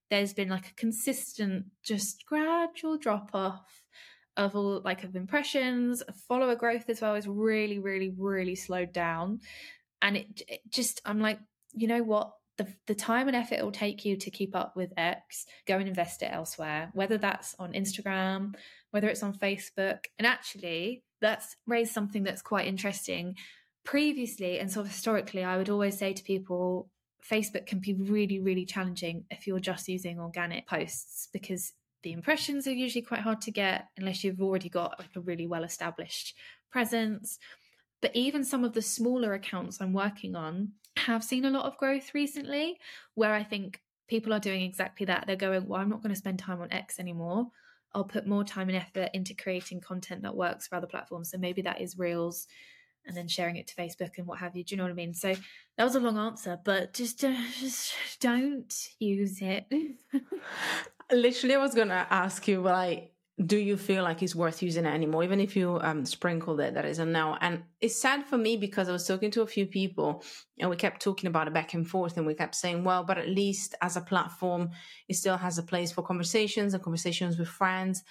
there's 0.09 0.33
been 0.33 0.49
like 0.49 0.67
a 0.67 0.73
consistent 0.73 1.65
just 1.83 2.25
gradual 2.25 2.97
drop 2.97 3.29
off 3.33 3.83
of 4.37 4.55
all 4.55 4.81
like 4.83 5.03
of 5.03 5.15
impressions 5.15 6.03
follower 6.27 6.55
growth 6.55 6.89
as 6.89 7.01
well 7.01 7.15
is 7.15 7.27
really 7.27 7.79
really 7.79 8.13
really 8.17 8.55
slowed 8.55 8.93
down. 8.93 9.39
And 10.01 10.17
it, 10.17 10.41
it 10.47 10.61
just 10.69 11.01
i'm 11.05 11.19
like 11.19 11.39
you 11.73 11.87
know 11.87 12.03
what 12.03 12.33
the, 12.63 12.73
the 12.87 12.95
time 12.95 13.27
and 13.27 13.35
effort 13.35 13.55
it 13.55 13.63
will 13.63 13.71
take 13.71 14.05
you 14.05 14.15
to 14.17 14.29
keep 14.29 14.55
up 14.55 14.75
with 14.75 14.93
X, 14.97 15.45
go 15.67 15.77
and 15.77 15.87
invest 15.87 16.21
it 16.21 16.29
elsewhere, 16.31 16.91
whether 16.93 17.17
that's 17.17 17.55
on 17.59 17.73
Instagram, 17.73 18.55
whether 18.91 19.07
it's 19.07 19.23
on 19.23 19.33
Facebook. 19.33 20.05
And 20.19 20.27
actually, 20.27 21.03
that's 21.21 21.55
raised 21.65 21.93
something 21.93 22.23
that's 22.23 22.41
quite 22.41 22.67
interesting. 22.67 23.35
Previously, 23.83 24.59
and 24.59 24.71
sort 24.71 24.85
of 24.85 24.91
historically, 24.91 25.43
I 25.43 25.57
would 25.57 25.69
always 25.69 25.97
say 25.97 26.13
to 26.13 26.23
people, 26.23 26.89
Facebook 27.27 27.65
can 27.65 27.79
be 27.79 27.93
really, 27.93 28.39
really 28.39 28.65
challenging 28.65 29.25
if 29.29 29.47
you're 29.47 29.59
just 29.59 29.87
using 29.87 30.19
organic 30.19 30.67
posts 30.67 31.27
because 31.31 31.73
the 32.03 32.11
impressions 32.11 32.67
are 32.67 32.73
usually 32.73 33.03
quite 33.03 33.21
hard 33.21 33.41
to 33.41 33.51
get 33.51 33.87
unless 33.97 34.23
you've 34.23 34.41
already 34.41 34.69
got 34.69 34.99
like 34.99 35.15
a 35.15 35.21
really 35.21 35.47
well 35.47 35.63
established 35.63 36.35
presence. 36.71 37.37
But 38.01 38.15
even 38.15 38.43
some 38.43 38.63
of 38.63 38.73
the 38.73 38.81
smaller 38.81 39.33
accounts 39.33 39.79
I'm 39.79 39.93
working 39.93 40.35
on 40.35 40.73
have 40.97 41.23
seen 41.23 41.45
a 41.45 41.49
lot 41.49 41.65
of 41.65 41.77
growth 41.77 42.13
recently 42.13 42.77
where 43.13 43.33
I 43.33 43.43
think 43.43 43.81
people 44.07 44.33
are 44.33 44.39
doing 44.39 44.61
exactly 44.63 45.05
that. 45.05 45.25
They're 45.27 45.35
going, 45.35 45.67
Well, 45.67 45.81
I'm 45.81 45.89
not 45.89 46.01
going 46.01 46.13
to 46.13 46.19
spend 46.19 46.39
time 46.39 46.61
on 46.61 46.71
X 46.71 46.99
anymore. 46.99 47.47
I'll 47.93 48.03
put 48.03 48.27
more 48.27 48.43
time 48.43 48.69
and 48.69 48.77
effort 48.77 49.09
into 49.13 49.33
creating 49.33 49.81
content 49.81 50.23
that 50.23 50.35
works 50.35 50.67
for 50.67 50.75
other 50.75 50.87
platforms. 50.87 51.31
So 51.31 51.37
maybe 51.37 51.61
that 51.63 51.81
is 51.81 51.97
Reels 51.97 52.47
and 53.05 53.15
then 53.17 53.27
sharing 53.27 53.57
it 53.57 53.67
to 53.67 53.75
Facebook 53.75 54.17
and 54.17 54.27
what 54.27 54.39
have 54.39 54.55
you. 54.55 54.63
Do 54.63 54.73
you 54.73 54.77
know 54.77 54.83
what 54.83 54.91
I 54.91 54.95
mean? 54.95 55.13
So 55.13 55.33
that 55.77 55.83
was 55.83 55.95
a 55.95 55.99
long 55.99 56.17
answer, 56.17 56.59
but 56.63 56.93
just 56.93 57.23
uh, 57.23 57.35
just 57.59 57.93
don't 58.19 58.73
use 58.99 59.41
it. 59.41 59.65
Literally, 61.11 61.55
I 61.55 61.59
was 61.59 61.75
gonna 61.75 62.07
ask 62.09 62.47
you, 62.47 62.61
like, 62.61 63.10
do 63.45 63.57
you 63.57 63.77
feel 63.77 64.03
like 64.03 64.21
it's 64.21 64.35
worth 64.35 64.61
using 64.61 64.85
it 64.85 64.93
anymore, 64.93 65.23
even 65.23 65.39
if 65.39 65.55
you 65.55 65.79
um, 65.81 66.05
sprinkled 66.05 66.59
it? 66.59 66.73
That 66.73 66.85
is 66.85 66.99
a 66.99 67.05
no. 67.05 67.37
And 67.41 67.63
it's 67.79 67.99
sad 67.99 68.25
for 68.25 68.37
me 68.37 68.57
because 68.57 68.87
I 68.87 68.91
was 68.91 69.07
talking 69.07 69.31
to 69.31 69.41
a 69.41 69.47
few 69.47 69.65
people, 69.65 70.23
and 70.59 70.69
we 70.69 70.75
kept 70.75 71.01
talking 71.01 71.27
about 71.27 71.47
it 71.47 71.53
back 71.53 71.73
and 71.73 71.87
forth, 71.87 72.17
and 72.17 72.25
we 72.25 72.33
kept 72.33 72.55
saying, 72.55 72.83
well, 72.83 73.03
but 73.03 73.17
at 73.17 73.29
least 73.29 73.75
as 73.81 73.97
a 73.97 74.01
platform, 74.01 74.69
it 75.07 75.15
still 75.15 75.37
has 75.37 75.57
a 75.57 75.63
place 75.63 75.91
for 75.91 76.03
conversations 76.03 76.73
and 76.73 76.83
conversations 76.83 77.39
with 77.39 77.47
friends. 77.47 78.03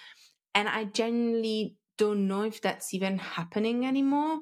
And 0.53 0.67
I 0.67 0.85
genuinely 0.85 1.75
don't 1.97 2.27
know 2.27 2.43
if 2.43 2.61
that's 2.61 2.93
even 2.93 3.17
happening 3.19 3.85
anymore. 3.85 4.39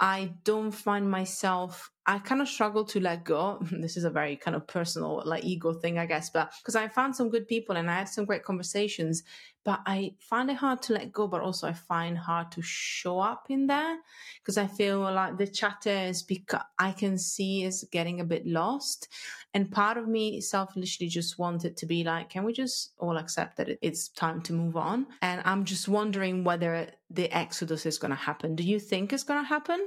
I 0.00 0.32
don't 0.44 0.70
find 0.70 1.10
myself, 1.10 1.90
I 2.06 2.20
kind 2.20 2.40
of 2.40 2.48
struggle 2.48 2.84
to 2.86 3.00
let 3.00 3.24
go. 3.24 3.58
This 3.70 3.96
is 3.96 4.04
a 4.04 4.10
very 4.10 4.36
kind 4.36 4.56
of 4.56 4.66
personal, 4.66 5.22
like 5.24 5.44
ego 5.44 5.72
thing, 5.72 5.98
I 5.98 6.06
guess, 6.06 6.30
but 6.30 6.52
because 6.60 6.76
I 6.76 6.88
found 6.88 7.16
some 7.16 7.30
good 7.30 7.48
people 7.48 7.76
and 7.76 7.90
I 7.90 7.94
had 7.94 8.08
some 8.08 8.24
great 8.24 8.44
conversations, 8.44 9.24
but 9.64 9.80
I 9.84 10.14
find 10.20 10.50
it 10.50 10.56
hard 10.56 10.80
to 10.82 10.94
let 10.94 11.12
go, 11.12 11.26
but 11.26 11.42
also 11.42 11.66
I 11.68 11.72
find 11.74 12.16
hard 12.16 12.52
to 12.52 12.62
show 12.62 13.18
up 13.18 13.46
in 13.50 13.66
there 13.66 13.98
because 14.40 14.56
I 14.56 14.66
feel 14.66 15.00
like 15.00 15.36
the 15.36 15.46
chatter 15.46 15.90
is 15.90 16.22
because 16.22 16.62
I 16.78 16.92
can 16.92 17.18
see 17.18 17.64
is 17.64 17.86
getting 17.90 18.20
a 18.20 18.24
bit 18.24 18.46
lost. 18.46 19.08
And 19.52 19.70
part 19.70 19.98
of 19.98 20.08
me 20.08 20.40
selfishly 20.40 21.08
just 21.08 21.38
wanted 21.38 21.76
to 21.76 21.86
be 21.86 22.04
like, 22.04 22.30
can 22.30 22.44
we 22.44 22.52
just 22.52 22.92
all 22.98 23.16
accept 23.16 23.56
that 23.56 23.68
it's 23.82 24.08
time 24.08 24.40
to 24.42 24.52
move 24.52 24.76
on? 24.76 25.06
And 25.20 25.42
I'm 25.44 25.64
just 25.64 25.88
wondering 25.88 26.44
whether 26.44 26.88
the 27.10 27.30
exodus 27.34 27.86
is 27.86 27.98
going 27.98 28.10
to 28.10 28.16
happen. 28.16 28.54
Do 28.54 28.62
you 28.62 28.78
think 28.78 29.12
it's 29.12 29.22
going 29.22 29.42
to 29.42 29.48
happen? 29.48 29.86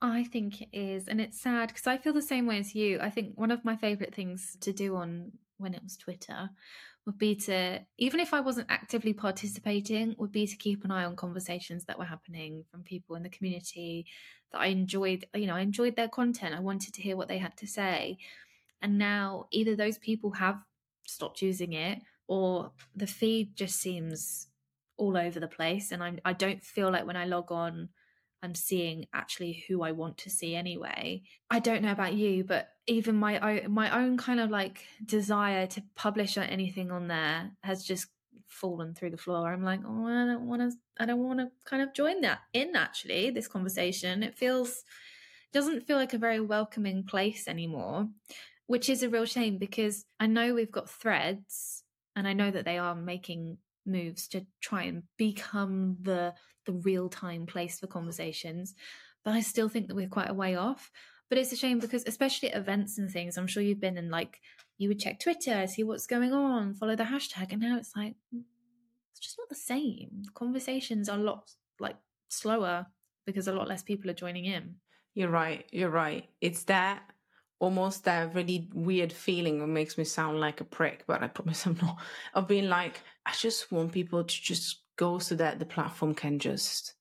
I 0.00 0.24
think 0.24 0.62
it 0.62 0.68
is. 0.72 1.08
And 1.08 1.20
it's 1.20 1.40
sad 1.40 1.68
because 1.68 1.86
I 1.86 1.98
feel 1.98 2.12
the 2.12 2.22
same 2.22 2.46
way 2.46 2.58
as 2.58 2.74
you. 2.74 2.98
I 3.00 3.10
think 3.10 3.32
one 3.34 3.50
of 3.50 3.64
my 3.64 3.76
favorite 3.76 4.14
things 4.14 4.56
to 4.60 4.72
do 4.72 4.96
on 4.96 5.32
when 5.58 5.74
it 5.74 5.82
was 5.82 5.96
Twitter 5.96 6.50
would 7.06 7.18
be 7.18 7.36
to, 7.36 7.80
even 7.98 8.20
if 8.20 8.34
I 8.34 8.40
wasn't 8.40 8.70
actively 8.70 9.12
participating, 9.12 10.14
would 10.18 10.32
be 10.32 10.46
to 10.46 10.56
keep 10.56 10.84
an 10.84 10.90
eye 10.90 11.04
on 11.04 11.16
conversations 11.16 11.84
that 11.84 11.98
were 11.98 12.04
happening 12.04 12.64
from 12.70 12.82
people 12.82 13.16
in 13.16 13.22
the 13.22 13.28
community 13.28 14.06
that 14.52 14.60
I 14.60 14.66
enjoyed. 14.66 15.26
You 15.34 15.46
know, 15.46 15.54
I 15.54 15.60
enjoyed 15.60 15.96
their 15.96 16.08
content. 16.08 16.54
I 16.54 16.60
wanted 16.60 16.94
to 16.94 17.02
hear 17.02 17.16
what 17.16 17.28
they 17.28 17.38
had 17.38 17.56
to 17.58 17.66
say. 17.66 18.18
And 18.82 18.98
now 18.98 19.46
either 19.50 19.76
those 19.76 19.98
people 19.98 20.32
have 20.32 20.58
stopped 21.06 21.40
using 21.40 21.72
it 21.72 22.02
or 22.26 22.72
the 22.94 23.06
feed 23.06 23.56
just 23.56 23.76
seems 23.80 24.48
all 24.96 25.16
over 25.16 25.40
the 25.40 25.48
place. 25.48 25.92
And 25.92 26.02
I'm, 26.02 26.18
I 26.24 26.32
don't 26.32 26.62
feel 26.62 26.90
like 26.90 27.06
when 27.06 27.16
I 27.16 27.24
log 27.24 27.52
on, 27.52 27.90
I'm 28.42 28.54
seeing 28.54 29.06
actually 29.14 29.64
who 29.66 29.82
I 29.82 29.92
want 29.92 30.18
to 30.18 30.30
see 30.30 30.54
anyway. 30.54 31.22
I 31.50 31.58
don't 31.58 31.82
know 31.82 31.92
about 31.92 32.14
you, 32.14 32.44
but 32.44 32.68
even 32.86 33.16
my 33.16 33.38
own, 33.38 33.72
my 33.72 33.96
own 33.96 34.16
kind 34.16 34.40
of 34.40 34.50
like 34.50 34.84
desire 35.04 35.66
to 35.68 35.82
publish 35.94 36.36
anything 36.36 36.90
on 36.90 37.08
there 37.08 37.52
has 37.62 37.84
just 37.84 38.08
fallen 38.46 38.94
through 38.94 39.10
the 39.10 39.16
floor. 39.16 39.52
I'm 39.52 39.64
like, 39.64 39.80
oh, 39.86 40.06
I 40.06 40.26
don't 40.26 40.46
want 40.46 40.62
to, 40.62 40.76
I 40.98 41.06
don't 41.06 41.24
want 41.24 41.40
to 41.40 41.50
kind 41.64 41.82
of 41.82 41.94
join 41.94 42.20
that 42.20 42.40
in 42.52 42.76
actually 42.76 43.30
this 43.30 43.48
conversation. 43.48 44.22
It 44.22 44.36
feels, 44.36 44.84
doesn't 45.52 45.86
feel 45.86 45.96
like 45.96 46.12
a 46.12 46.18
very 46.18 46.40
welcoming 46.40 47.02
place 47.04 47.48
anymore 47.48 48.08
which 48.66 48.88
is 48.88 49.02
a 49.02 49.08
real 49.08 49.24
shame 49.24 49.58
because 49.58 50.04
I 50.18 50.26
know 50.26 50.54
we've 50.54 50.72
got 50.72 50.90
threads 50.90 51.84
and 52.14 52.26
I 52.26 52.32
know 52.32 52.50
that 52.50 52.64
they 52.64 52.78
are 52.78 52.94
making 52.94 53.58
moves 53.86 54.28
to 54.28 54.46
try 54.60 54.82
and 54.82 55.02
become 55.16 55.96
the 56.02 56.34
the 56.64 56.72
real 56.72 57.08
time 57.08 57.46
place 57.46 57.78
for 57.78 57.86
conversations 57.86 58.74
but 59.26 59.34
I 59.34 59.40
still 59.40 59.68
think 59.68 59.88
that 59.88 59.96
we're 59.96 60.06
quite 60.06 60.30
a 60.30 60.34
way 60.34 60.54
off. 60.54 60.92
But 61.28 61.38
it's 61.38 61.50
a 61.50 61.56
shame 61.56 61.80
because 61.80 62.04
especially 62.06 62.52
at 62.52 62.56
events 62.56 62.96
and 62.96 63.10
things 63.10 63.36
I'm 63.36 63.48
sure 63.48 63.60
you've 63.60 63.80
been 63.80 63.98
in 63.98 64.08
like 64.08 64.40
you 64.78 64.88
would 64.88 65.00
check 65.00 65.18
Twitter 65.18 65.66
see 65.66 65.82
what's 65.82 66.06
going 66.06 66.32
on 66.32 66.74
follow 66.74 66.94
the 66.94 67.02
hashtag 67.02 67.50
and 67.50 67.60
now 67.60 67.76
it's 67.76 67.96
like 67.96 68.14
mm, 68.32 68.42
it's 69.10 69.18
just 69.18 69.36
not 69.36 69.48
the 69.48 69.56
same. 69.56 70.22
Conversations 70.34 71.08
are 71.08 71.18
a 71.18 71.22
lot 71.22 71.50
like 71.80 71.96
slower 72.28 72.86
because 73.26 73.48
a 73.48 73.52
lot 73.52 73.66
less 73.66 73.82
people 73.82 74.08
are 74.08 74.14
joining 74.14 74.44
in. 74.44 74.76
You're 75.14 75.30
right 75.30 75.66
you're 75.72 75.90
right. 75.90 76.28
It's 76.40 76.62
that 76.64 77.02
almost 77.58 78.04
that 78.04 78.34
really 78.34 78.68
weird 78.74 79.12
feeling 79.12 79.58
that 79.60 79.66
makes 79.66 79.96
me 79.96 80.04
sound 80.04 80.40
like 80.40 80.60
a 80.60 80.64
prick, 80.64 81.04
but 81.06 81.22
I 81.22 81.28
promise 81.28 81.66
I'm 81.66 81.78
not. 81.80 81.98
Of 82.34 82.48
being 82.48 82.68
like, 82.68 83.00
I 83.24 83.32
just 83.32 83.72
want 83.72 83.92
people 83.92 84.24
to 84.24 84.42
just 84.42 84.82
go 84.96 85.18
so 85.18 85.34
that 85.36 85.58
the 85.58 85.66
platform 85.66 86.14
can 86.14 86.38
just 86.38 86.94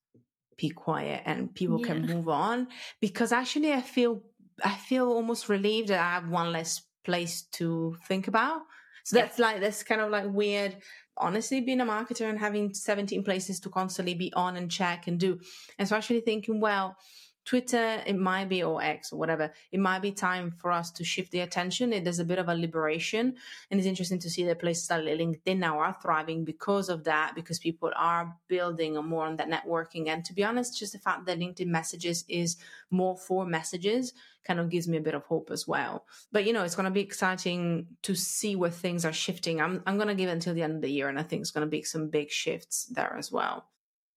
be 0.58 0.70
quiet 0.70 1.22
and 1.26 1.54
people 1.54 1.80
yeah. 1.80 1.88
can 1.88 2.06
move 2.06 2.30
on. 2.30 2.68
Because 3.02 3.32
actually, 3.32 3.74
I 3.74 3.82
feel 3.82 4.22
I 4.64 4.76
feel 4.76 5.12
almost 5.12 5.50
relieved 5.50 5.90
that 5.90 6.00
I 6.00 6.12
have 6.12 6.30
one 6.30 6.52
less 6.52 6.82
place 7.04 7.44
to 7.54 7.98
think 8.08 8.28
about. 8.28 8.62
So 9.04 9.18
that's 9.18 9.38
yeah. 9.38 9.46
like 9.46 9.62
that's 9.62 9.84
kind 9.84 10.02
of 10.02 10.10
like 10.10 10.26
weird. 10.28 10.78
Honestly, 11.18 11.62
being 11.62 11.80
a 11.80 11.86
marketer 11.86 12.30
and 12.30 12.38
having 12.38 12.74
17 12.74 13.24
places 13.24 13.62
to 13.62 13.70
constantly 13.70 14.16
be 14.16 14.34
on 14.34 14.58
and 14.58 14.70
check 14.70 15.08
and 15.08 15.18
do. 15.18 15.40
And 15.80 15.88
so 15.88 15.96
actually 15.96 16.20
thinking, 16.20 16.60
well, 16.60 16.98
Twitter, 17.46 18.02
it 18.06 18.18
might 18.18 18.50
be, 18.50 18.64
or 18.64 18.82
X 18.82 19.14
or 19.14 19.20
whatever, 19.20 19.54
it 19.72 19.80
might 19.80 20.02
be 20.02 20.12
time 20.12 20.52
for 20.52 20.72
us 20.72 20.92
to 20.92 21.04
shift 21.04 21.32
the 21.32 21.42
attention. 21.42 21.94
It, 21.94 22.04
there's 22.04 22.20
a 22.20 22.26
bit 22.26 22.40
of 22.40 22.50
a 22.50 22.56
liberation. 22.56 23.36
And 23.70 23.80
it's 23.80 23.88
interesting 23.88 24.20
to 24.20 24.30
see 24.30 24.44
that 24.46 24.60
places 24.60 24.90
like 24.90 25.04
LinkedIn 25.04 25.60
now 25.60 25.80
are 25.80 25.96
thriving 26.02 26.44
because 26.44 26.90
of 26.90 27.04
that, 27.04 27.34
because 27.36 27.60
people 27.60 27.92
are 27.96 28.36
building 28.48 28.96
more 29.06 29.26
on 29.26 29.38
that 29.38 29.50
networking. 29.50 30.08
And 30.08 30.26
to 30.26 30.34
be 30.34 30.44
honest, 30.44 30.80
just 30.80 30.94
the 30.94 31.00
fact 31.00 31.26
that 31.28 31.40
LinkedIn 31.40 31.68
messages 31.68 32.26
is 32.28 32.58
more 32.90 33.16
for 33.16 33.46
messages 33.46 34.14
kind 34.46 34.60
of 34.60 34.70
gives 34.70 34.88
me 34.88 34.98
a 34.98 35.02
bit 35.02 35.16
of 35.16 35.24
hope 35.24 35.50
as 35.52 35.68
well. 35.68 36.06
But, 36.32 36.46
you 36.46 36.54
know, 36.54 36.64
it's 36.64 36.76
going 36.76 36.86
to 36.86 36.92
be 36.92 37.02
exciting 37.02 37.88
to 38.04 38.16
see 38.16 38.56
where 38.56 38.70
things 38.72 39.06
are 39.06 39.14
shifting. 39.14 39.62
I'm, 39.62 39.84
I'm 39.86 39.98
going 39.98 40.08
to 40.08 40.16
give 40.16 40.30
until 40.30 40.54
the 40.54 40.64
end 40.64 40.76
of 40.76 40.82
the 40.82 40.90
year. 40.90 41.10
And 41.10 41.20
I 41.20 41.24
think 41.24 41.42
it's 41.42 41.52
going 41.52 41.66
to 41.66 41.70
be 41.70 41.84
some 41.84 42.10
big 42.10 42.32
shifts 42.32 42.86
there 42.86 43.16
as 43.18 43.32
well. 43.32 43.66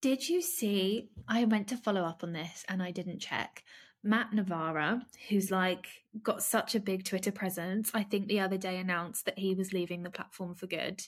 Did 0.00 0.28
you 0.28 0.40
see? 0.42 1.08
I 1.26 1.44
went 1.44 1.68
to 1.68 1.76
follow 1.76 2.02
up 2.02 2.22
on 2.22 2.32
this 2.32 2.64
and 2.68 2.82
I 2.82 2.90
didn't 2.90 3.18
check. 3.18 3.64
Matt 4.02 4.32
Navarra, 4.32 5.02
who's 5.28 5.50
like 5.50 5.88
got 6.22 6.42
such 6.42 6.74
a 6.74 6.80
big 6.80 7.04
Twitter 7.04 7.32
presence, 7.32 7.90
I 7.94 8.04
think 8.04 8.28
the 8.28 8.40
other 8.40 8.56
day 8.56 8.78
announced 8.78 9.24
that 9.24 9.38
he 9.38 9.54
was 9.54 9.72
leaving 9.72 10.02
the 10.02 10.10
platform 10.10 10.54
for 10.54 10.66
good. 10.66 11.02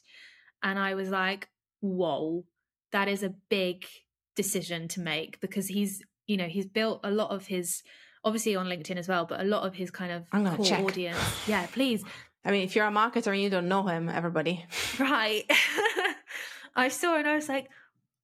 And 0.62 0.78
I 0.78 0.94
was 0.94 1.08
like, 1.08 1.48
whoa, 1.80 2.44
that 2.92 3.08
is 3.08 3.22
a 3.22 3.34
big 3.48 3.86
decision 4.34 4.88
to 4.88 5.00
make 5.00 5.40
because 5.40 5.68
he's, 5.68 6.02
you 6.26 6.36
know, 6.36 6.48
he's 6.48 6.66
built 6.66 7.00
a 7.04 7.10
lot 7.10 7.30
of 7.30 7.46
his, 7.46 7.82
obviously 8.24 8.56
on 8.56 8.66
LinkedIn 8.66 8.96
as 8.96 9.08
well, 9.08 9.24
but 9.24 9.40
a 9.40 9.44
lot 9.44 9.66
of 9.66 9.74
his 9.74 9.90
kind 9.90 10.12
of 10.12 10.28
core 10.56 10.66
check. 10.66 10.84
audience. 10.84 11.18
Yeah, 11.46 11.66
please. 11.66 12.04
I 12.44 12.50
mean, 12.50 12.64
if 12.64 12.74
you're 12.74 12.86
a 12.86 12.90
marketer 12.90 13.32
and 13.32 13.40
you 13.40 13.50
don't 13.50 13.68
know 13.68 13.86
him, 13.86 14.08
everybody. 14.08 14.64
Right. 14.98 15.44
I 16.76 16.88
saw 16.88 17.16
and 17.16 17.28
I 17.28 17.36
was 17.36 17.48
like, 17.48 17.68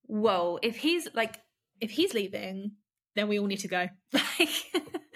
whoa, 0.06 0.58
if 0.62 0.76
he's 0.76 1.08
like, 1.14 1.40
if 1.80 1.90
he's 1.90 2.14
leaving, 2.14 2.72
then 3.14 3.28
we 3.28 3.38
all 3.38 3.46
need 3.46 3.60
to 3.60 3.68
go. 3.68 3.88
Like, 4.12 4.48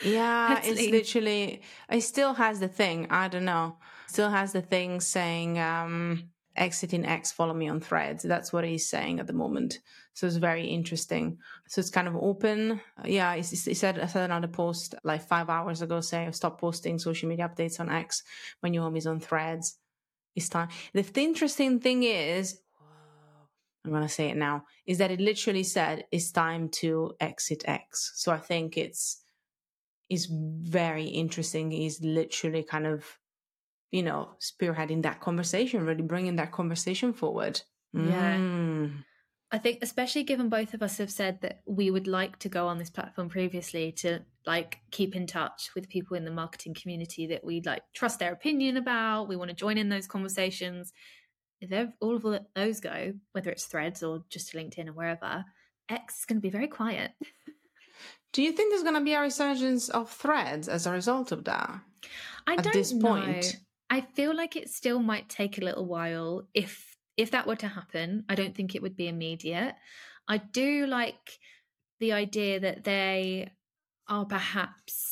yeah, 0.03 0.61
it's 0.65 0.81
leave. 0.81 0.91
literally, 0.93 1.63
it 1.91 2.01
still 2.01 2.35
has 2.35 2.59
the 2.61 2.69
thing. 2.69 3.07
I 3.11 3.29
don't 3.29 3.45
know. 3.45 3.77
Still 4.07 4.31
has 4.31 4.53
the 4.53 4.63
thing 4.63 5.01
saying, 5.01 5.59
um, 5.59 6.31
exiting 6.57 7.05
X, 7.05 7.33
follow 7.33 7.55
me 7.55 7.69
on 7.69 7.81
threads. 7.81 8.23
That's 8.23 8.53
what 8.53 8.65
he's 8.65 8.89
saying 8.89 9.21
at 9.21 9.27
the 9.27 9.33
moment. 9.33 9.79
So 10.15 10.27
it's 10.27 10.37
very 10.37 10.67
interesting. 10.67 11.39
So 11.69 11.81
it's 11.81 11.91
kind 11.91 12.09
of 12.09 12.17
open. 12.17 12.81
Yeah, 13.05 13.35
he, 13.37 13.43
said, 13.43 13.99
I 13.99 14.07
said 14.07 14.25
another 14.25 14.49
post 14.49 14.95
like 15.05 15.27
five 15.27 15.49
hours 15.49 15.83
ago 15.83 16.01
saying, 16.01 16.33
stop 16.33 16.61
posting 16.61 16.99
social 16.99 17.29
media 17.29 17.49
updates 17.49 17.81
on 17.81 17.91
X 17.91 18.23
when 18.61 18.75
your 18.75 18.83
home 18.83 18.97
is 18.97 19.07
on 19.07 19.21
threads. 19.21 19.79
It's 20.35 20.49
time. 20.49 20.69
The, 20.93 21.03
the 21.03 21.23
interesting 21.23 21.81
thing 21.81 22.03
is, 22.03 22.61
I'm 23.85 23.91
going 23.91 24.03
to 24.03 24.09
say 24.09 24.29
it 24.29 24.37
now, 24.37 24.65
is 24.87 24.99
that 24.99 25.11
it 25.11 25.21
literally 25.21 25.63
said 25.63 26.05
it's 26.13 26.31
time 26.33 26.69
to 26.81 27.15
exit 27.21 27.63
X. 27.67 28.13
So 28.17 28.33
I 28.33 28.39
think 28.39 28.77
it's 28.77 29.23
is 30.11 30.27
very 30.31 31.05
interesting. 31.05 31.71
He's 31.71 32.03
literally 32.03 32.65
kind 32.65 32.87
of, 32.87 33.07
you 33.93 34.03
know, 34.03 34.31
spearheading 34.41 35.03
that 35.05 35.21
conversation, 35.21 35.87
really 35.87 36.03
bringing 36.03 36.37
that 36.37 36.53
conversation 36.53 37.13
forward. 37.13 37.63
Yeah. 37.93 38.37
Mm. 38.37 39.05
I 39.53 39.59
think, 39.59 39.79
especially 39.83 40.23
given 40.25 40.49
both 40.49 40.75
of 40.75 40.83
us 40.83 40.99
have 40.99 41.11
said 41.11 41.41
that 41.41 41.61
we 41.67 41.91
would 41.91 42.07
like 42.07 42.39
to 42.41 42.49
go 42.49 42.69
on 42.69 42.79
this 42.79 42.91
platform 42.91 43.29
previously 43.29 43.91
to 43.99 44.21
like 44.47 44.79
keep 44.91 45.17
in 45.17 45.27
touch 45.27 45.71
with 45.75 45.89
people 45.89 46.17
in 46.17 46.25
the 46.25 46.31
marketing 46.31 46.75
community 46.75 47.27
that 47.29 47.45
we 47.45 47.61
like 47.65 47.83
trust 47.95 48.21
their 48.21 48.33
opinion 48.33 48.77
about. 48.77 49.29
We 49.29 49.37
want 49.37 49.51
to 49.51 49.57
join 49.57 49.77
in 49.77 49.89
those 49.89 50.07
conversations. 50.07 50.93
If 51.61 51.91
all 52.01 52.17
of 52.17 52.45
those 52.55 52.81
go, 52.81 53.13
whether 53.33 53.51
it's 53.51 53.67
threads 53.67 54.03
or 54.03 54.25
just 54.31 54.51
to 54.51 54.59
LinkedIn 54.59 54.89
or 54.89 54.93
wherever, 54.93 55.45
X 55.89 56.21
is 56.21 56.25
going 56.25 56.39
to 56.39 56.43
be 56.43 56.51
very 56.51 56.69
quiet. 56.69 57.13
Do 58.33 58.43
you 58.43 58.53
think 58.53 58.73
there's 58.73 58.83
going 58.83 58.95
to 58.95 59.05
be 59.05 59.15
a 59.15 59.21
resurgence 59.21 59.89
of 59.89 60.11
threads 60.11 60.69
as 60.69 60.87
a 60.87 60.93
result 60.93 61.33
of 61.33 61.45
that? 61.45 61.81
I 62.47 62.55
at 62.55 62.65
don't 62.65 62.73
this 62.73 62.93
point? 62.93 63.45
know. 63.45 63.61
I 63.91 64.01
feel 64.01 64.35
like 64.35 64.57
it 64.57 64.71
still 64.71 65.01
might 65.01 65.29
take 65.29 65.59
a 65.59 65.65
little 65.65 65.85
while 65.85 66.45
if 66.55 66.97
if 67.17 67.33
that 67.33 67.47
were 67.47 67.57
to 67.57 67.69
happen, 67.69 68.25
I 68.29 68.35
don't 68.35 68.55
think 68.55 68.75
it 68.75 68.81
would 68.81 68.97
be 68.97 69.09
immediate. 69.09 69.75
I 70.27 70.39
do 70.39 70.87
like 70.87 71.39
the 71.99 72.13
idea 72.13 72.61
that 72.61 72.85
they 72.85 73.51
are 74.09 74.25
perhaps 74.25 75.10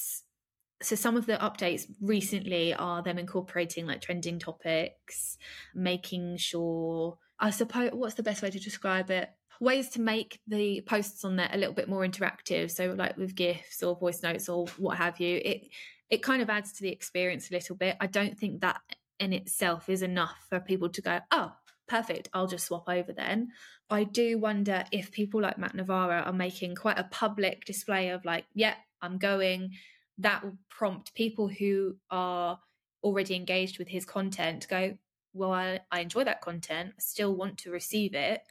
so 0.80 0.94
some 0.94 1.16
of 1.16 1.26
the 1.26 1.36
updates 1.36 1.86
recently 2.00 2.72
are 2.74 3.02
them 3.02 3.18
incorporating 3.18 3.86
like 3.86 4.00
trending 4.00 4.38
topics, 4.38 5.36
making 5.74 6.36
sure 6.36 7.18
I 7.40 7.50
suppose 7.50 7.90
what's 7.92 8.14
the 8.14 8.22
best 8.22 8.42
way 8.42 8.50
to 8.50 8.58
describe 8.58 9.10
it? 9.10 9.30
Ways 9.60 9.88
to 9.90 10.00
make 10.00 10.40
the 10.46 10.82
posts 10.82 11.24
on 11.24 11.36
there 11.36 11.50
a 11.52 11.58
little 11.58 11.74
bit 11.74 11.88
more 11.88 12.06
interactive. 12.06 12.70
So 12.70 12.94
like 12.96 13.16
with 13.16 13.34
GIFs 13.34 13.82
or 13.82 13.96
voice 13.96 14.22
notes 14.22 14.48
or 14.48 14.66
what 14.76 14.98
have 14.98 15.20
you. 15.20 15.40
It 15.44 15.68
it 16.10 16.22
kind 16.22 16.40
of 16.40 16.48
adds 16.48 16.72
to 16.72 16.82
the 16.82 16.90
experience 16.90 17.50
a 17.50 17.54
little 17.54 17.76
bit. 17.76 17.96
I 18.00 18.06
don't 18.06 18.38
think 18.38 18.60
that 18.60 18.80
in 19.18 19.32
itself 19.32 19.88
is 19.88 20.02
enough 20.02 20.46
for 20.48 20.60
people 20.60 20.88
to 20.88 21.02
go, 21.02 21.18
oh, 21.30 21.52
perfect, 21.86 22.28
I'll 22.32 22.46
just 22.46 22.66
swap 22.66 22.88
over 22.88 23.12
then. 23.12 23.48
I 23.90 24.04
do 24.04 24.38
wonder 24.38 24.84
if 24.92 25.10
people 25.10 25.42
like 25.42 25.58
Matt 25.58 25.74
Navarra 25.74 26.22
are 26.22 26.32
making 26.32 26.76
quite 26.76 26.98
a 26.98 27.08
public 27.10 27.64
display 27.64 28.10
of 28.10 28.24
like, 28.24 28.46
yeah, 28.54 28.74
I'm 29.02 29.18
going. 29.18 29.72
That 30.18 30.44
will 30.44 30.58
prompt 30.68 31.14
people 31.14 31.48
who 31.48 31.96
are 32.10 32.58
already 33.02 33.34
engaged 33.36 33.78
with 33.78 33.88
his 33.88 34.04
content 34.04 34.62
to 34.62 34.68
go, 34.68 34.98
well, 35.32 35.52
I, 35.52 35.80
I 35.90 36.00
enjoy 36.00 36.24
that 36.24 36.40
content, 36.40 36.94
I 36.96 37.00
still 37.00 37.34
want 37.34 37.58
to 37.58 37.70
receive 37.70 38.14
it. 38.14 38.42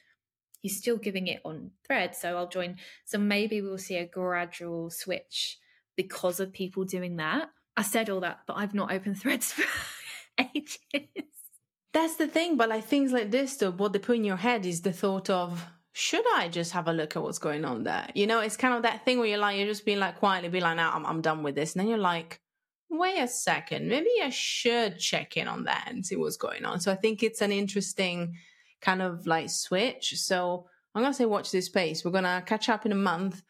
He's 0.62 0.78
still 0.78 0.98
giving 0.98 1.28
it 1.28 1.42
on 1.46 1.72
thread, 1.86 2.16
so 2.16 2.36
I'll 2.36 2.48
join. 2.48 2.78
So 3.06 3.18
maybe 3.18 3.62
we'll 3.62 3.78
see 3.78 3.98
a 3.98 4.06
gradual 4.06 4.90
switch 4.90 5.60
because 5.96 6.40
of 6.40 6.54
people 6.54 6.84
doing 6.84 7.18
that. 7.18 7.50
I 7.76 7.84
said 7.84 8.10
all 8.10 8.22
that, 8.22 8.40
but 8.48 8.58
I've 8.58 8.74
not 8.74 8.92
opened 8.92 9.20
threads 9.20 9.52
for 9.54 9.66
ages. 10.40 10.78
That's 11.94 12.16
the 12.16 12.28
thing, 12.28 12.58
but 12.58 12.70
like 12.70 12.86
things 12.86 13.12
like 13.12 13.32
this, 13.32 13.56
though, 13.58 13.72
what 13.72 13.94
they 13.94 14.00
put 14.00 14.18
in 14.18 14.24
your 14.24 14.38
head 14.38 14.66
is 14.66 14.82
the 14.82 14.94
thought 14.94 15.30
of, 15.30 15.66
should 15.98 16.26
I 16.36 16.48
just 16.48 16.74
have 16.74 16.88
a 16.88 16.94
look 16.94 17.16
at 17.16 17.24
what's 17.24 17.40
going 17.40 17.66
on 17.66 17.82
there? 17.82 18.08
You 18.14 18.28
know, 18.28 18.40
it's 18.40 18.56
kind 18.56 18.76
of 18.76 18.84
that 18.84 19.04
thing 19.04 19.18
where 19.18 19.28
you're 19.28 19.40
like, 19.40 19.58
you're 19.58 19.66
just 19.66 19.84
being 19.84 19.98
like 19.98 20.20
quietly 20.20 20.48
be 20.48 20.62
like, 20.62 20.76
now 20.76 20.92
I'm, 20.94 21.04
I'm 21.08 21.22
done 21.22 21.42
with 21.42 21.56
this. 21.56 21.74
And 21.74 21.80
then 21.80 21.88
you're 21.88 21.98
like, 21.98 22.40
wait 22.88 23.18
a 23.18 23.28
second, 23.28 23.90
maybe 23.90 24.12
I 24.24 24.30
should 24.30 25.00
check 25.00 25.38
in 25.38 25.48
on 25.48 25.64
that 25.64 25.88
and 25.88 26.06
see 26.06 26.16
what's 26.16 26.38
going 26.38 26.66
on. 26.66 26.80
So 26.82 26.92
I 26.92 26.96
think 26.96 27.24
it's 27.24 27.42
an 27.42 27.52
interesting 27.52 28.36
kind 28.80 29.02
of 29.02 29.26
like 29.26 29.50
switch. 29.50 30.14
So 30.20 30.68
I'm 30.94 31.02
going 31.02 31.12
to 31.12 31.18
say 31.18 31.26
watch 31.26 31.50
this 31.50 31.66
space. 31.66 32.06
We're 32.06 32.12
going 32.12 32.26
to 32.26 32.44
catch 32.46 32.70
up 32.70 32.86
in 32.86 32.92
a 32.92 32.96
month 32.96 33.42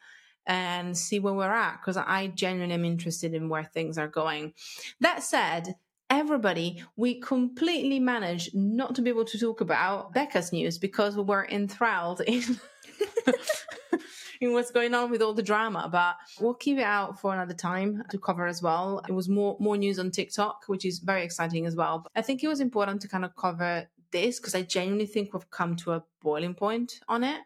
and 0.46 0.96
see 0.96 1.18
where 1.18 1.34
we're 1.34 1.52
at 1.52 1.82
because 1.82 1.98
I 1.98 2.28
genuinely 2.28 2.76
am 2.76 2.84
interested 2.86 3.34
in 3.34 3.50
where 3.50 3.64
things 3.64 3.98
are 3.98 4.08
going. 4.08 4.54
That 5.00 5.22
said, 5.22 5.74
everybody, 6.10 6.82
we 6.96 7.20
completely 7.20 7.98
managed 7.98 8.54
not 8.54 8.94
to 8.94 9.02
be 9.02 9.10
able 9.10 9.24
to 9.26 9.38
talk 9.38 9.60
about 9.60 10.12
Becca's 10.14 10.52
news 10.52 10.78
because 10.78 11.16
we 11.16 11.22
were 11.22 11.46
enthralled 11.50 12.20
in. 12.26 12.60
in 14.40 14.52
what's 14.52 14.70
going 14.70 14.94
on 14.94 15.10
with 15.10 15.20
all 15.20 15.34
the 15.34 15.42
drama, 15.42 15.88
but 15.90 16.16
we'll 16.40 16.54
keep 16.54 16.78
it 16.78 16.84
out 16.84 17.20
for 17.20 17.34
another 17.34 17.54
time 17.54 18.04
to 18.10 18.18
cover 18.18 18.46
as 18.46 18.62
well. 18.62 19.02
It 19.08 19.12
was 19.12 19.28
more 19.28 19.56
more 19.58 19.76
news 19.76 19.98
on 19.98 20.10
TikTok, 20.10 20.64
which 20.66 20.84
is 20.84 21.00
very 21.00 21.24
exciting 21.24 21.66
as 21.66 21.74
well. 21.74 22.00
But 22.00 22.12
I 22.14 22.22
think 22.22 22.42
it 22.42 22.48
was 22.48 22.60
important 22.60 23.00
to 23.02 23.08
kind 23.08 23.24
of 23.24 23.34
cover 23.36 23.88
this 24.12 24.38
because 24.38 24.54
I 24.54 24.62
genuinely 24.62 25.06
think 25.06 25.32
we've 25.32 25.50
come 25.50 25.76
to 25.76 25.92
a 25.92 26.04
boiling 26.22 26.54
point 26.54 27.00
on 27.08 27.24
it. 27.24 27.40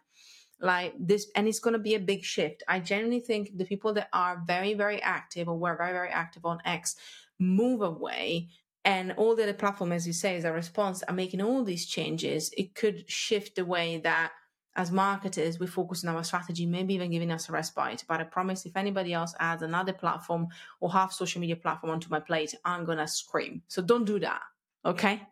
Like 0.61 0.95
this, 0.97 1.27
and 1.35 1.49
it's 1.49 1.59
going 1.59 1.73
to 1.73 1.81
be 1.81 1.97
a 1.97 1.99
big 1.99 2.23
shift. 2.23 2.63
I 2.69 2.79
genuinely 2.79 3.19
think 3.19 3.51
the 3.57 3.65
people 3.65 3.93
that 3.95 4.09
are 4.13 4.45
very, 4.47 4.75
very 4.75 5.03
active 5.03 5.49
or 5.49 5.59
were 5.59 5.77
very, 5.77 5.93
very 5.93 6.11
active 6.11 6.45
on 6.45 6.61
X 6.65 6.95
move 7.43 7.83
away 7.83 8.49
and 8.85 9.13
all 9.13 9.37
the 9.37 9.43
other 9.43 9.53
platform 9.53 9.93
as 9.93 10.07
you 10.07 10.13
say 10.13 10.37
as 10.37 10.45
a 10.45 10.53
response 10.53 11.03
are 11.05 11.15
making 11.15 11.41
all 11.41 11.63
these 11.65 11.87
changes 11.87 12.51
it 12.57 12.75
could 12.75 13.09
shift 13.09 13.57
the 13.57 13.65
way 13.65 13.99
that 13.99 14.33
as 14.75 14.91
marketers 14.91 15.59
we 15.59 15.67
focus 15.67 16.05
on 16.05 16.15
our 16.15 16.25
strategy 16.25 16.65
maybe 16.65 16.95
even 16.95 17.11
giving 17.11 17.31
us 17.31 17.49
a 17.49 17.53
respite. 17.53 18.05
But 18.09 18.21
i 18.21 18.25
promise 18.25 18.65
if 18.65 18.77
anybody 18.77 19.13
else 19.13 19.35
adds 19.39 19.63
another 19.63 19.93
platform 19.93 20.49
or 20.81 20.91
half 20.91 21.13
social 21.13 21.41
media 21.41 21.57
platform 21.57 21.93
onto 21.93 22.09
my 22.09 22.21
plate 22.21 22.55
i'm 22.65 22.85
gonna 22.85 23.09
scream. 23.09 23.63
So 23.69 23.83
don't 23.83 24.05
do 24.05 24.19
that 24.21 24.43
okay? 24.85 25.23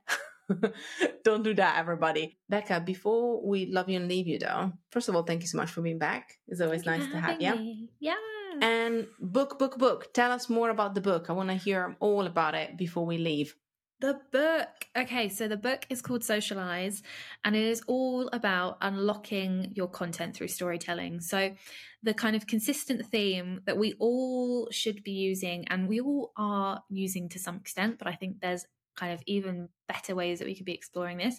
Don't 1.25 1.45
do 1.45 1.55
that 1.55 1.79
everybody. 1.79 2.39
Becca 2.49 2.81
before 2.81 3.47
we 3.47 3.67
love 3.67 3.89
you 3.89 3.97
and 3.97 4.09
leave 4.09 4.27
you 4.27 4.39
though 4.39 4.73
first 4.91 5.09
of 5.09 5.15
all 5.15 5.23
thank 5.23 5.43
you 5.43 5.49
so 5.49 5.59
much 5.59 5.71
for 5.71 5.81
being 5.83 5.99
back. 5.99 6.39
It's 6.49 6.61
always 6.61 6.85
nice 6.85 7.07
to 7.07 7.21
have 7.21 7.41
you 7.41 7.89
yeah 8.01 8.15
Hmm. 8.53 8.63
and 8.63 9.07
book, 9.21 9.59
book, 9.59 9.79
book. 9.79 10.13
Tell 10.13 10.33
us 10.33 10.49
more 10.49 10.71
about 10.71 10.95
the 10.95 11.01
book. 11.01 11.27
I 11.29 11.33
want 11.33 11.51
to 11.51 11.55
hear 11.55 11.97
all 12.01 12.27
about 12.27 12.55
it 12.55 12.77
before 12.77 13.07
we 13.07 13.19
leave. 13.19 13.55
The 14.01 14.19
book. 14.33 14.69
Okay, 14.97 15.29
so 15.29 15.47
the 15.47 15.59
book 15.59 15.85
is 15.91 16.01
called 16.01 16.23
Socialise 16.23 17.03
and 17.45 17.55
it 17.55 17.63
is 17.63 17.83
all 17.87 18.29
about 18.33 18.79
unlocking 18.81 19.73
your 19.75 19.89
content 19.89 20.35
through 20.35 20.49
storytelling. 20.49 21.21
So, 21.21 21.55
the 22.03 22.15
kind 22.15 22.35
of 22.35 22.47
consistent 22.47 23.05
theme 23.07 23.61
that 23.67 23.77
we 23.77 23.93
all 23.99 24.71
should 24.71 25.05
be 25.05 25.13
using 25.13 25.69
and 25.69 25.87
we 25.87 26.01
all 26.01 26.33
are 26.39 26.83
using 26.89 27.29
to 27.29 27.39
some 27.39 27.57
extent, 27.57 27.99
but 27.99 28.09
I 28.09 28.15
think 28.15 28.41
there's 28.41 28.65
kind 28.97 29.13
of 29.13 29.23
even 29.27 29.69
better 29.87 30.15
ways 30.15 30.39
that 30.39 30.49
we 30.49 30.55
could 30.55 30.65
be 30.65 30.73
exploring 30.73 31.19
this 31.19 31.39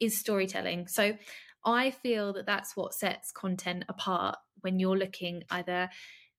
is 0.00 0.18
storytelling. 0.18 0.88
So, 0.88 1.16
I 1.64 1.92
feel 1.92 2.32
that 2.32 2.46
that's 2.46 2.76
what 2.76 2.94
sets 2.94 3.30
content 3.30 3.84
apart 3.88 4.36
when 4.62 4.80
you're 4.80 4.98
looking 4.98 5.44
either 5.50 5.90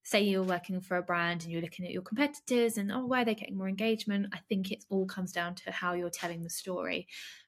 say 0.03 0.21
you're 0.21 0.43
working 0.43 0.81
for 0.81 0.97
a 0.97 1.03
brand 1.03 1.43
and 1.43 1.51
you're 1.51 1.61
looking 1.61 1.85
at 1.85 1.91
your 1.91 2.01
competitors 2.01 2.77
and 2.77 2.91
oh 2.91 3.05
why 3.05 3.21
are 3.21 3.25
they 3.25 3.35
getting 3.35 3.57
more 3.57 3.69
engagement? 3.69 4.27
I 4.33 4.39
think 4.49 4.71
it 4.71 4.83
all 4.89 5.05
comes 5.05 5.31
down 5.31 5.55
to 5.55 5.71
how 5.71 5.93
you're 5.93 6.09
telling 6.09 6.43
the 6.43 6.49
story. 6.49 7.07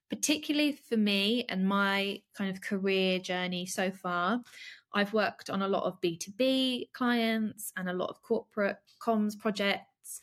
Particularly 0.10 0.74
for 0.74 0.98
me 0.98 1.46
and 1.50 1.68
my 1.68 2.22
kind 2.38 2.52
of 2.52 2.62
career 2.62 3.20
journey 3.20 3.66
so 3.66 3.89
far 3.89 4.42
i've 4.96 5.12
worked 5.12 5.50
on 5.50 5.63
a 5.63 5.68
lot 5.68 5.86
of 5.86 6.00
b2b 6.02 6.92
clients 6.94 7.74
and 7.76 7.89
a 7.89 7.94
lot 7.94 8.12
of 8.12 8.22
corporate 8.22 8.78
comms 9.04 9.38
projects. 9.38 10.22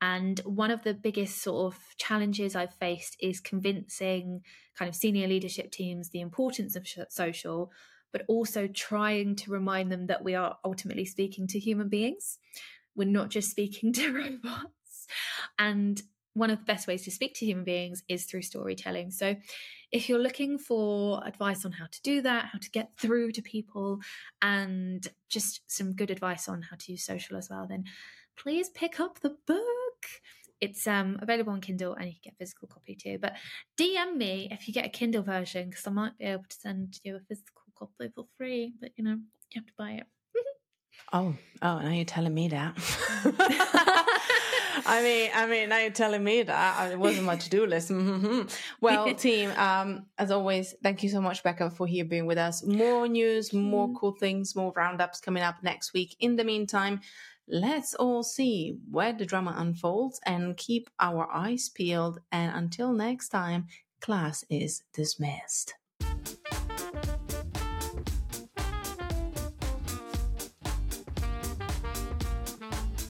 And 0.00 0.38
one 0.40 0.70
of 0.70 0.82
the 0.82 0.94
biggest 0.94 1.42
sort 1.42 1.72
of 1.72 1.80
challenges 1.96 2.54
I've 2.54 2.74
faced 2.74 3.16
is 3.20 3.40
convincing 3.40 4.42
kind 4.78 4.88
of 4.88 4.94
senior 4.94 5.26
leadership 5.26 5.70
teams 5.70 6.10
the 6.10 6.20
importance 6.20 6.76
of 6.76 6.86
social, 7.08 7.70
but 8.16 8.24
also 8.28 8.66
trying 8.66 9.36
to 9.36 9.50
remind 9.50 9.92
them 9.92 10.06
that 10.06 10.24
we 10.24 10.34
are 10.34 10.56
ultimately 10.64 11.04
speaking 11.04 11.46
to 11.46 11.58
human 11.58 11.86
beings. 11.86 12.38
We're 12.94 13.06
not 13.06 13.28
just 13.28 13.50
speaking 13.50 13.92
to 13.92 14.10
robots. 14.10 15.06
And 15.58 16.00
one 16.32 16.48
of 16.48 16.58
the 16.58 16.64
best 16.64 16.86
ways 16.86 17.04
to 17.04 17.10
speak 17.10 17.34
to 17.34 17.44
human 17.44 17.64
beings 17.64 18.02
is 18.08 18.24
through 18.24 18.40
storytelling. 18.40 19.10
So, 19.10 19.36
if 19.92 20.08
you're 20.08 20.18
looking 20.18 20.56
for 20.56 21.22
advice 21.26 21.66
on 21.66 21.72
how 21.72 21.84
to 21.92 22.02
do 22.02 22.22
that, 22.22 22.46
how 22.46 22.58
to 22.58 22.70
get 22.70 22.88
through 22.98 23.32
to 23.32 23.42
people, 23.42 23.98
and 24.40 25.06
just 25.28 25.60
some 25.66 25.92
good 25.92 26.10
advice 26.10 26.48
on 26.48 26.62
how 26.62 26.76
to 26.78 26.92
use 26.92 27.04
social 27.04 27.36
as 27.36 27.50
well, 27.50 27.66
then 27.68 27.84
please 28.38 28.70
pick 28.70 28.98
up 28.98 29.20
the 29.20 29.36
book. 29.46 29.60
It's 30.62 30.86
um, 30.86 31.18
available 31.20 31.52
on 31.52 31.60
Kindle 31.60 31.92
and 31.92 32.06
you 32.06 32.12
can 32.12 32.20
get 32.24 32.32
a 32.32 32.36
physical 32.36 32.68
copy 32.68 32.94
too. 32.94 33.18
But 33.20 33.34
DM 33.78 34.16
me 34.16 34.48
if 34.50 34.66
you 34.66 34.72
get 34.72 34.86
a 34.86 34.88
Kindle 34.88 35.22
version 35.22 35.68
because 35.68 35.86
I 35.86 35.90
might 35.90 36.16
be 36.16 36.24
able 36.24 36.44
to 36.48 36.56
send 36.56 36.98
you 37.04 37.16
a 37.16 37.20
physical 37.20 37.65
copy 37.78 38.10
for 38.14 38.26
free, 38.36 38.72
but 38.80 38.90
you 38.96 39.04
know, 39.04 39.18
you 39.50 39.60
have 39.60 39.66
to 39.66 39.72
buy 39.78 39.92
it. 39.92 40.06
oh, 41.12 41.34
oh, 41.62 41.78
now 41.78 41.90
you're 41.90 42.04
telling 42.04 42.34
me 42.34 42.48
that. 42.48 42.76
I 44.88 45.02
mean, 45.02 45.30
I 45.34 45.46
mean, 45.46 45.68
now 45.68 45.78
you're 45.78 45.90
telling 45.90 46.22
me 46.22 46.42
that 46.42 46.92
it 46.92 46.98
wasn't 46.98 47.26
my 47.26 47.36
to-do 47.36 47.66
list. 47.66 47.90
Mm-hmm. 47.90 48.42
Well, 48.80 49.14
team, 49.16 49.50
um, 49.56 50.06
as 50.16 50.30
always, 50.30 50.74
thank 50.82 51.02
you 51.02 51.08
so 51.08 51.20
much, 51.20 51.42
Becca, 51.42 51.70
for 51.70 51.86
here 51.86 52.04
being 52.04 52.26
with 52.26 52.38
us. 52.38 52.64
More 52.64 53.08
news, 53.08 53.52
more 53.52 53.92
cool 53.94 54.14
things, 54.18 54.54
more 54.54 54.72
roundups 54.76 55.20
coming 55.20 55.42
up 55.42 55.56
next 55.62 55.92
week. 55.92 56.16
In 56.20 56.36
the 56.36 56.44
meantime, 56.44 57.00
let's 57.48 57.94
all 57.94 58.22
see 58.22 58.76
where 58.90 59.12
the 59.12 59.26
drama 59.26 59.54
unfolds 59.56 60.20
and 60.24 60.56
keep 60.56 60.88
our 61.00 61.28
eyes 61.32 61.68
peeled. 61.68 62.20
And 62.30 62.54
until 62.54 62.92
next 62.92 63.30
time, 63.30 63.66
class 64.00 64.44
is 64.48 64.82
dismissed. 64.92 65.74